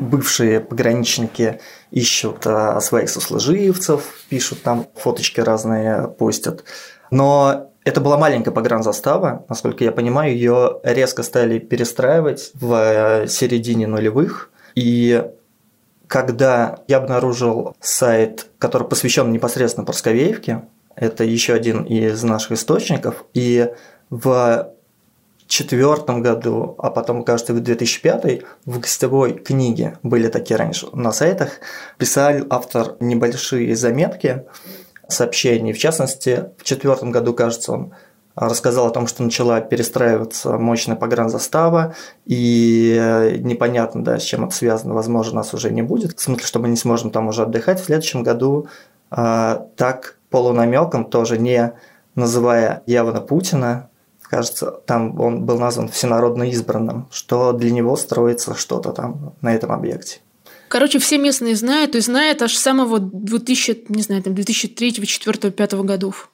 бывшие 0.00 0.60
пограничники 0.60 1.60
ищут 1.90 2.46
а, 2.46 2.80
своих 2.80 3.10
сослуживцев, 3.10 4.04
пишут 4.28 4.62
там 4.62 4.86
фоточки 4.94 5.40
разные, 5.40 6.06
постят. 6.06 6.64
Но 7.10 7.70
это 7.84 8.00
была 8.00 8.18
маленькая 8.18 8.52
погранзастава, 8.52 9.44
насколько 9.48 9.82
я 9.82 9.90
понимаю, 9.90 10.32
ее 10.32 10.80
резко 10.84 11.22
стали 11.22 11.58
перестраивать 11.58 12.50
в 12.54 12.74
э, 12.74 13.26
середине 13.26 13.86
нулевых. 13.86 14.50
И 14.74 15.24
когда 16.06 16.78
я 16.88 16.98
обнаружил 16.98 17.74
сайт, 17.80 18.46
который 18.58 18.86
посвящен 18.86 19.32
непосредственно 19.32 19.86
Просковеевке, 19.86 20.62
это 20.94 21.24
еще 21.24 21.54
один 21.54 21.84
из 21.84 22.22
наших 22.22 22.52
источников, 22.52 23.24
и 23.32 23.70
в 24.10 24.70
четвертом 25.50 26.22
году, 26.22 26.76
а 26.78 26.90
потом, 26.90 27.24
кажется, 27.24 27.52
в 27.52 27.60
2005 27.60 28.42
в 28.66 28.78
гостевой 28.78 29.34
книге 29.34 29.98
были 30.04 30.28
такие 30.28 30.56
раньше 30.56 30.86
на 30.92 31.10
сайтах, 31.12 31.50
писал 31.98 32.34
автор 32.48 32.96
небольшие 33.00 33.74
заметки, 33.74 34.44
сообщений. 35.08 35.72
В 35.72 35.78
частности, 35.78 36.50
в 36.56 36.62
четвертом 36.62 37.10
году, 37.10 37.34
кажется, 37.34 37.72
он 37.72 37.94
рассказал 38.36 38.86
о 38.86 38.90
том, 38.90 39.08
что 39.08 39.24
начала 39.24 39.60
перестраиваться 39.60 40.56
мощная 40.56 40.94
погранзастава, 40.94 41.96
и 42.26 43.40
непонятно, 43.40 44.04
да, 44.04 44.20
с 44.20 44.22
чем 44.22 44.44
это 44.44 44.54
связано, 44.54 44.94
возможно, 44.94 45.36
нас 45.36 45.52
уже 45.52 45.70
не 45.72 45.82
будет. 45.82 46.16
В 46.16 46.22
смысле, 46.22 46.46
что 46.46 46.60
мы 46.60 46.68
не 46.68 46.76
сможем 46.76 47.10
там 47.10 47.26
уже 47.26 47.42
отдыхать. 47.42 47.80
В 47.80 47.84
следующем 47.84 48.22
году 48.22 48.68
а, 49.10 49.66
так 49.76 50.16
полунамеком, 50.30 51.06
тоже 51.06 51.38
не 51.38 51.72
называя 52.14 52.84
явно 52.86 53.20
Путина, 53.20 53.89
кажется, 54.30 54.70
там 54.86 55.20
он 55.20 55.44
был 55.44 55.58
назван 55.58 55.88
всенародно 55.88 56.44
избранным, 56.44 57.08
что 57.10 57.52
для 57.52 57.72
него 57.72 57.96
строится 57.96 58.54
что-то 58.54 58.92
там 58.92 59.34
на 59.42 59.54
этом 59.54 59.72
объекте. 59.72 60.20
Короче, 60.68 61.00
все 61.00 61.18
местные 61.18 61.56
знают, 61.56 61.96
и 61.96 62.00
знают 62.00 62.42
аж 62.42 62.54
с 62.54 62.62
самого 62.62 63.00
2000, 63.00 63.86
не 63.88 64.02
знаю, 64.02 64.22
там, 64.22 64.34
2003, 64.36 64.92
2004, 64.92 65.38
2005 65.50 65.72
годов. 65.84 66.30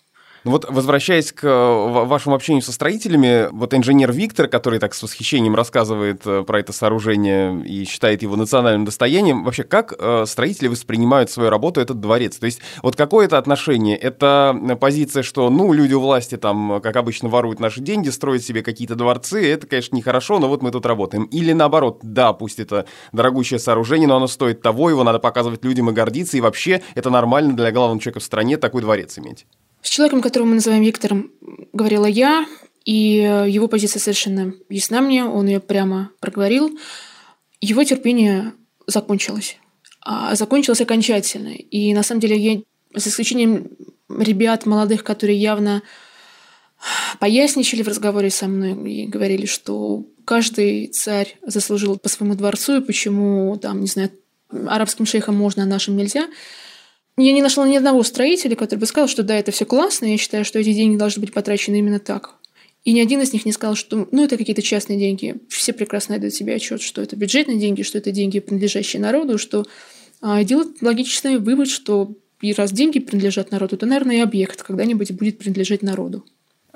Ну 0.47 0.53
вот, 0.53 0.65
возвращаясь 0.71 1.33
к 1.33 1.43
э, 1.43 2.05
вашему 2.05 2.37
общению 2.37 2.63
со 2.63 2.71
строителями, 2.71 3.49
вот 3.51 3.75
инженер 3.75 4.13
Виктор, 4.13 4.47
который 4.47 4.79
так 4.79 4.95
с 4.95 5.03
восхищением 5.03 5.57
рассказывает 5.57 6.25
э, 6.25 6.45
про 6.47 6.61
это 6.61 6.73
сооружение 6.73 7.67
и 7.67 7.85
считает 7.85 8.23
его 8.23 8.37
национальным 8.37 8.85
достоянием, 8.85 9.43
вообще 9.43 9.65
как 9.65 9.93
э, 9.99 10.25
строители 10.25 10.69
воспринимают 10.69 11.33
свою 11.33 11.51
работу, 11.51 11.81
этот 11.81 11.99
дворец? 11.99 12.37
То 12.37 12.47
есть 12.47 12.61
вот 12.81 12.95
какое 12.95 13.27
это 13.27 13.39
отношение? 13.39 13.97
Это 13.97 14.57
позиция, 14.81 15.25
что, 15.25 15.51
ну, 15.51 15.73
люди 15.73 15.95
у 15.95 16.01
власти 16.01 16.37
там, 16.37 16.81
как 16.81 16.95
обычно, 16.95 17.29
воруют 17.29 17.59
наши 17.59 17.81
деньги, 17.81 18.11
строят 18.11 18.45
себе 18.45 18.63
какие-то 18.63 18.95
дворцы, 18.95 19.53
это, 19.53 19.67
конечно, 19.67 19.97
нехорошо, 19.97 20.39
но 20.39 20.47
вот 20.47 20.63
мы 20.63 20.71
тут 20.71 20.87
работаем. 20.87 21.25
Или 21.25 21.55
наоборот, 21.55 21.99
да, 22.05 22.33
пусть 22.33 22.61
это 22.61 22.87
дорогущее 23.11 23.59
сооружение, 23.59 24.07
но 24.07 24.15
оно 24.15 24.29
стоит 24.29 24.63
того, 24.63 24.91
его 24.91 25.03
надо 25.03 25.19
показывать 25.19 25.65
людям 25.65 25.91
и 25.91 25.93
гордиться, 25.93 26.37
и 26.37 26.41
вообще 26.41 26.83
это 26.95 27.11
нормально 27.11 27.57
для 27.57 27.73
главного 27.73 28.01
человека 28.01 28.21
в 28.21 28.23
стране 28.23 28.59
такой 28.59 28.83
дворец 28.83 29.19
иметь. 29.19 29.45
С 29.87 29.89
человеком, 29.89 30.21
которого 30.21 30.49
мы 30.49 30.55
называем 30.57 30.83
Виктором, 30.83 31.31
говорила 31.73 32.07
я, 32.07 32.45
и 32.85 33.19
его 33.47 33.69
позиция 33.69 34.01
совершенно 34.01 34.53
ясна 34.69 35.01
мне, 35.01 35.25
он 35.25 35.47
ее 35.47 35.61
прямо 35.61 36.11
проговорил. 36.19 36.77
Его 37.61 37.85
терпение 37.85 38.53
закончилось. 38.89 39.59
А 40.01 40.35
закончилось 40.35 40.81
окончательно. 40.81 41.51
И 41.51 41.95
на 41.95 42.03
самом 42.03 42.21
деле 42.21 42.37
я, 42.37 42.63
за 42.95 43.11
исключением 43.11 43.69
ребят 44.09 44.67
молодых, 44.67 45.05
которые 45.05 45.39
явно 45.39 45.85
поясничали 47.21 47.83
в 47.83 47.89
разговоре 47.89 48.31
со 48.31 48.49
мной 48.49 48.73
и 48.91 49.07
говорили, 49.07 49.47
что 49.47 50.05
каждый 50.25 50.89
царь 50.89 51.39
заслужил 51.47 51.97
по 51.97 52.09
своему 52.09 52.35
дворцу, 52.35 52.79
и 52.79 52.85
почему 52.85 53.57
там, 53.57 53.83
не 53.83 53.87
знаю, 53.87 54.11
арабским 54.51 55.07
шейхам 55.07 55.37
можно, 55.37 55.63
а 55.63 55.67
нашим 55.67 55.97
нельзя– 55.97 56.27
я 57.17 57.33
не 57.33 57.43
нашла 57.43 57.67
ни 57.67 57.77
одного 57.77 58.03
строителя, 58.03 58.57
который 58.57 58.81
бы 58.81 58.87
сказал, 58.87 59.09
что 59.09 59.23
да, 59.23 59.37
это 59.37 59.51
все 59.51 59.65
классно, 59.65 60.07
я 60.07 60.19
считаю, 60.19 60.45
что 60.45 60.59
эти 60.59 60.73
деньги 60.73 60.97
должны 60.97 61.21
быть 61.21 61.33
потрачены 61.33 61.79
именно 61.79 61.99
так. 61.99 62.35
И 62.85 62.93
ни 62.93 63.01
один 63.01 63.21
из 63.21 63.33
них 63.33 63.45
не 63.45 63.53
сказал, 63.53 63.75
что 63.75 64.07
ну, 64.13 64.25
это 64.25 64.37
какие-то 64.37 64.63
частные 64.63 64.99
деньги. 64.99 65.35
Все 65.49 65.73
прекрасно 65.73 66.19
дают 66.19 66.35
себе 66.35 66.55
отчет, 66.55 66.81
что 66.81 67.03
это 67.03 67.17
бюджетные 67.17 67.59
деньги, 67.59 67.83
что 67.83 67.99
это 67.99 68.13
деньги, 68.13 68.39
принадлежащие 68.39 69.03
народу, 69.03 69.39
что 69.39 69.67
а, 70.21 70.45
делают 70.45 70.83
логичный 70.83 71.39
вывод, 71.39 71.69
что 71.69 72.15
и 72.41 72.53
раз 72.53 72.71
деньги 72.71 73.01
принадлежат 73.01 73.51
народу, 73.51 73.77
то, 73.77 73.87
наверное, 73.87 74.17
и 74.17 74.21
объект 74.21 74.63
когда-нибудь 74.63 75.13
будет 75.13 75.39
принадлежать 75.39 75.83
народу. 75.83 76.25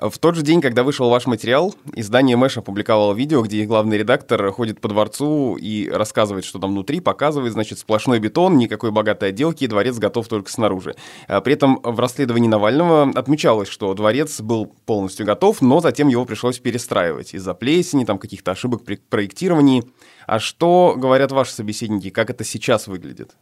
В 0.00 0.18
тот 0.18 0.34
же 0.34 0.40
день, 0.40 0.62
когда 0.62 0.82
вышел 0.82 1.10
ваш 1.10 1.26
материал, 1.26 1.74
издание 1.94 2.34
Мэш 2.34 2.56
опубликовало 2.56 3.12
видео, 3.12 3.42
где 3.42 3.58
их 3.58 3.68
главный 3.68 3.98
редактор 3.98 4.50
ходит 4.50 4.80
по 4.80 4.88
дворцу 4.88 5.58
и 5.60 5.90
рассказывает, 5.90 6.46
что 6.46 6.58
там 6.58 6.70
внутри, 6.70 7.00
показывает, 7.00 7.52
значит, 7.52 7.78
сплошной 7.78 8.18
бетон, 8.18 8.56
никакой 8.56 8.92
богатой 8.92 9.28
отделки, 9.28 9.66
дворец 9.66 9.98
готов 9.98 10.26
только 10.26 10.50
снаружи. 10.50 10.96
А 11.28 11.42
при 11.42 11.52
этом 11.52 11.80
в 11.82 12.00
расследовании 12.00 12.48
Навального 12.48 13.12
отмечалось, 13.14 13.68
что 13.68 13.92
дворец 13.92 14.40
был 14.40 14.72
полностью 14.86 15.26
готов, 15.26 15.60
но 15.60 15.80
затем 15.80 16.08
его 16.08 16.24
пришлось 16.24 16.58
перестраивать 16.58 17.34
из-за 17.34 17.52
плесени, 17.52 18.06
там 18.06 18.18
каких-то 18.18 18.52
ошибок 18.52 18.84
при 18.84 18.96
проектировании. 18.96 19.84
А 20.26 20.38
что 20.38 20.94
говорят 20.96 21.30
ваши 21.30 21.52
собеседники, 21.52 22.08
как 22.08 22.30
это 22.30 22.42
сейчас 22.42 22.86
выглядит? 22.86 23.32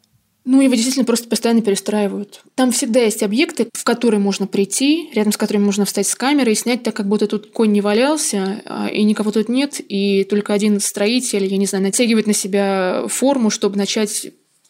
Ну, 0.51 0.63
его 0.63 0.73
действительно 0.73 1.05
просто 1.05 1.29
постоянно 1.29 1.61
перестраивают. 1.61 2.41
Там 2.55 2.73
всегда 2.73 3.01
есть 3.01 3.23
объекты, 3.23 3.69
в 3.75 3.85
которые 3.85 4.19
можно 4.19 4.47
прийти, 4.47 5.11
рядом 5.13 5.31
с 5.31 5.37
которыми 5.37 5.65
можно 5.65 5.85
встать 5.85 6.07
с 6.07 6.15
камерой 6.15 6.55
и 6.55 6.57
снять 6.57 6.83
так, 6.83 6.97
как 6.97 7.07
будто 7.07 7.27
тут 7.27 7.51
конь 7.51 7.71
не 7.71 7.83
валялся, 7.83 8.63
а, 8.65 8.89
и 8.89 9.03
никого 9.03 9.31
тут 9.31 9.51
нет, 9.51 9.79
и 9.79 10.25
только 10.25 10.55
один 10.55 10.81
строитель, 10.81 11.45
я 11.45 11.59
не 11.59 11.67
знаю, 11.67 11.85
натягивает 11.85 12.27
на 12.27 12.33
себя 12.33 13.05
форму, 13.09 13.51
чтобы 13.51 13.77
начать 13.77 14.29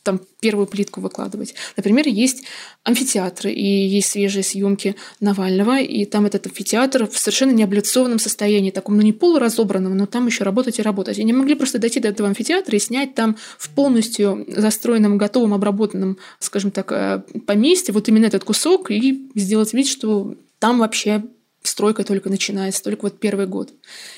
там 0.08 0.22
первую 0.40 0.66
плитку 0.66 1.02
выкладывать. 1.02 1.54
Например, 1.76 2.08
есть 2.08 2.44
амфитеатры, 2.82 3.52
и 3.52 3.62
есть 3.62 4.08
свежие 4.08 4.42
съемки 4.42 4.96
Навального, 5.20 5.80
и 5.80 6.06
там 6.06 6.24
этот 6.24 6.46
амфитеатр 6.46 7.06
в 7.06 7.18
совершенно 7.18 7.50
необлицованном 7.50 8.18
состоянии, 8.18 8.70
таком, 8.70 8.96
ну, 8.96 9.02
не 9.02 9.12
полуразобранном, 9.12 9.94
но 9.94 10.06
там 10.06 10.26
еще 10.26 10.44
работать 10.44 10.78
и 10.78 10.82
работать. 10.82 11.18
И 11.18 11.24
не 11.24 11.34
могли 11.34 11.54
просто 11.56 11.78
дойти 11.78 12.00
до 12.00 12.08
этого 12.08 12.26
амфитеатра 12.30 12.74
и 12.74 12.80
снять 12.80 13.14
там 13.14 13.36
в 13.58 13.68
полностью 13.68 14.46
застроенном, 14.48 15.18
готовом, 15.18 15.52
обработанном, 15.52 16.16
скажем 16.38 16.70
так, 16.70 16.90
э, 16.90 17.22
поместье 17.46 17.92
вот 17.92 18.08
именно 18.08 18.24
этот 18.24 18.44
кусок 18.44 18.90
и 18.90 19.28
сделать 19.34 19.74
вид, 19.74 19.86
что 19.86 20.36
там 20.58 20.78
вообще 20.78 21.22
стройка 21.62 22.02
только 22.02 22.30
начинается, 22.30 22.82
только 22.82 23.02
вот 23.02 23.20
первый 23.20 23.46
год. 23.46 23.74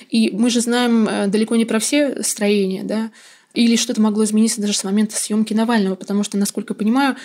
И 0.09 0.31
мы 0.31 0.51
же 0.51 0.61
знаем 0.61 1.09
э, 1.09 1.27
далеко 1.27 1.57
не 1.57 1.65
про 1.65 1.81
все 1.81 2.23
строения, 2.23 2.85
да, 2.85 3.11
или 3.55 3.77
что-то 3.77 4.01
могло 4.01 4.25
измениться 4.25 4.61
даже 4.61 4.75
с 4.75 4.85
момента 4.85 5.17
съемки 5.17 5.55
Навального, 5.55 5.95
потому 5.95 6.23
что, 6.25 6.39
насколько 6.39 6.75
понимаю, 6.75 7.17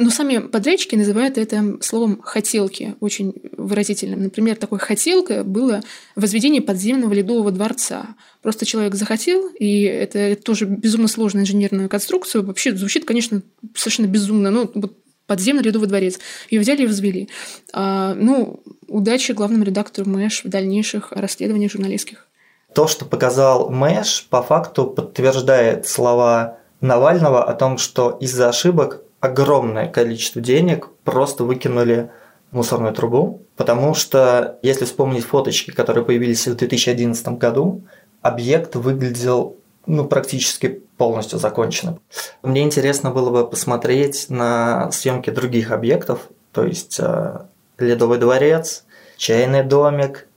но 0.00 0.10
сами 0.10 0.38
подрядчики 0.38 0.94
называют 0.94 1.38
это 1.38 1.78
словом 1.80 2.20
«хотелки», 2.22 2.94
очень 3.00 3.34
выразительным. 3.56 4.22
Например, 4.22 4.54
такой 4.54 4.78
«хотелка» 4.78 5.42
было 5.42 5.82
возведение 6.14 6.62
подземного 6.62 7.12
ледового 7.12 7.50
дворца. 7.50 8.14
Просто 8.40 8.64
человек 8.64 8.94
захотел, 8.94 9.48
и 9.48 9.82
это 9.82 10.36
тоже 10.36 10.66
безумно 10.66 11.08
сложная 11.08 11.42
инженерная 11.42 11.88
конструкция. 11.88 12.42
Вообще 12.42 12.76
звучит, 12.76 13.06
конечно, 13.06 13.42
совершенно 13.74 14.06
безумно. 14.06 14.50
Ну, 14.50 14.70
вот 14.72 14.96
подземный 15.26 15.64
ледовый 15.64 15.88
дворец. 15.88 16.20
Ее 16.48 16.60
взяли 16.60 16.84
и 16.84 16.86
возвели. 16.86 17.28
А, 17.72 18.14
ну, 18.14 18.62
удачи 18.86 19.32
главному 19.32 19.64
редактору 19.64 20.08
Мэш 20.08 20.44
в 20.44 20.48
дальнейших 20.48 21.10
расследованиях 21.10 21.72
журналистских. 21.72 22.27
То, 22.72 22.86
что 22.86 23.04
показал 23.04 23.70
Мэш, 23.70 24.26
по 24.30 24.42
факту 24.42 24.86
подтверждает 24.86 25.86
слова 25.86 26.58
Навального 26.80 27.42
о 27.42 27.54
том, 27.54 27.78
что 27.78 28.10
из-за 28.20 28.48
ошибок 28.48 29.02
огромное 29.20 29.88
количество 29.88 30.40
денег 30.40 30.88
просто 31.04 31.44
выкинули 31.44 32.10
в 32.50 32.56
мусорную 32.56 32.94
трубу, 32.94 33.42
потому 33.56 33.94
что, 33.94 34.58
если 34.62 34.84
вспомнить 34.84 35.24
фоточки, 35.24 35.70
которые 35.70 36.04
появились 36.04 36.46
в 36.46 36.54
2011 36.54 37.28
году, 37.38 37.82
объект 38.22 38.76
выглядел 38.76 39.56
ну, 39.86 40.04
практически 40.04 40.82
полностью 40.96 41.38
законченным. 41.38 42.00
Мне 42.42 42.62
интересно 42.62 43.10
было 43.10 43.30
бы 43.30 43.48
посмотреть 43.48 44.26
на 44.28 44.90
съемки 44.92 45.30
других 45.30 45.72
объектов, 45.72 46.28
то 46.52 46.64
есть 46.64 46.98
э, 47.00 47.40
Ледовый 47.78 48.18
дворец, 48.18 48.84
чайный 49.16 49.62
домик, 49.62 50.27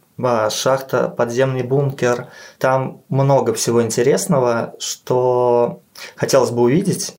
шахта, 0.50 1.10
подземный 1.10 1.64
бункер. 1.64 2.28
Там 2.60 3.02
много 3.10 3.54
всего 3.54 3.82
интересного, 3.82 4.76
что 4.80 5.82
хотелось 6.16 6.52
бы 6.52 6.62
увидеть. 6.62 7.14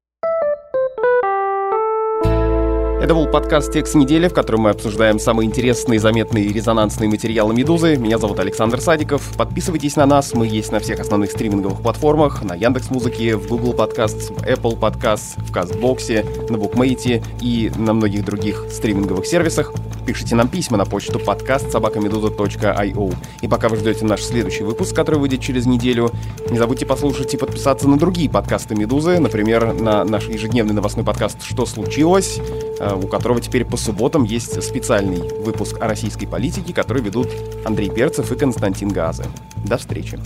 Это 3.03 3.15
был 3.17 3.27
подкаст 3.27 3.73
«Текст 3.73 3.97
недели», 3.97 4.29
в 4.29 4.33
котором 4.33 4.61
мы 4.61 4.71
обсуждаем 4.71 5.19
самые 5.19 5.49
интересные, 5.49 5.99
заметные 5.99 6.45
и 6.45 6.53
резонансные 6.53 7.11
материалы 7.11 7.53
«Медузы». 7.53 7.97
Меня 7.97 8.17
зовут 8.17 8.39
Александр 8.39 8.81
Садиков. 8.81 9.37
Подписывайтесь 9.37 9.97
на 9.97 10.07
нас, 10.07 10.35
мы 10.35 10.47
есть 10.47 10.71
на 10.71 10.79
всех 10.79 11.01
основных 11.01 11.33
стриминговых 11.33 11.83
платформах, 11.83 12.45
на 12.45 12.55
Яндекс.Музыке, 12.55 13.35
в 13.35 13.49
Google 13.49 13.75
Podcasts, 13.75 14.33
в 14.33 14.45
Apple 14.45 14.79
Podcasts, 14.79 15.35
в 15.37 15.51
Кастбоксе, 15.51 16.25
на 16.49 16.59
Букмейте 16.59 17.25
и 17.41 17.73
на 17.77 17.93
многих 17.93 18.25
других 18.25 18.67
стриминговых 18.71 19.27
сервисах. 19.27 19.73
Пишите 20.07 20.35
нам 20.35 20.49
письма 20.49 20.77
на 20.77 20.85
почту 20.85 21.19
подкаст 21.21 21.71
собакамедуза.io. 21.71 23.15
И 23.41 23.49
пока 23.49 23.69
вы 23.69 23.77
ждете 23.77 24.05
наш 24.05 24.23
следующий 24.23 24.65
выпуск, 24.65 24.97
который 24.97 25.21
выйдет 25.21 25.41
через 25.41 25.67
неделю, 25.67 26.11
не 26.51 26.59
забудьте 26.59 26.87
послушать 26.87 27.33
и 27.35 27.37
подписаться 27.37 27.89
на 27.89 27.97
другие 27.99 28.29
подкасты 28.29 28.75
«Медузы», 28.75 29.19
например, 29.21 29.73
на 29.73 30.05
наш 30.05 30.29
ежедневный 30.29 30.75
новостной 30.75 31.05
подкаст 31.05 31.43
«Что 31.43 31.67
случилось?», 31.67 32.41
э, 32.81 32.99
у 33.01 33.07
которого 33.07 33.41
теперь 33.41 33.65
по 33.65 33.77
субботам 33.77 34.25
есть 34.25 34.61
специальный 34.63 35.23
выпуск 35.41 35.81
о 35.81 35.87
российской 35.87 36.27
политике, 36.27 36.75
который 36.75 37.03
ведут 37.03 37.29
Андрей 37.65 37.91
Перцев 37.91 38.33
и 38.33 38.37
Константин 38.37 38.89
Газы. 38.89 39.25
До 39.65 39.79
встречи. 39.79 40.19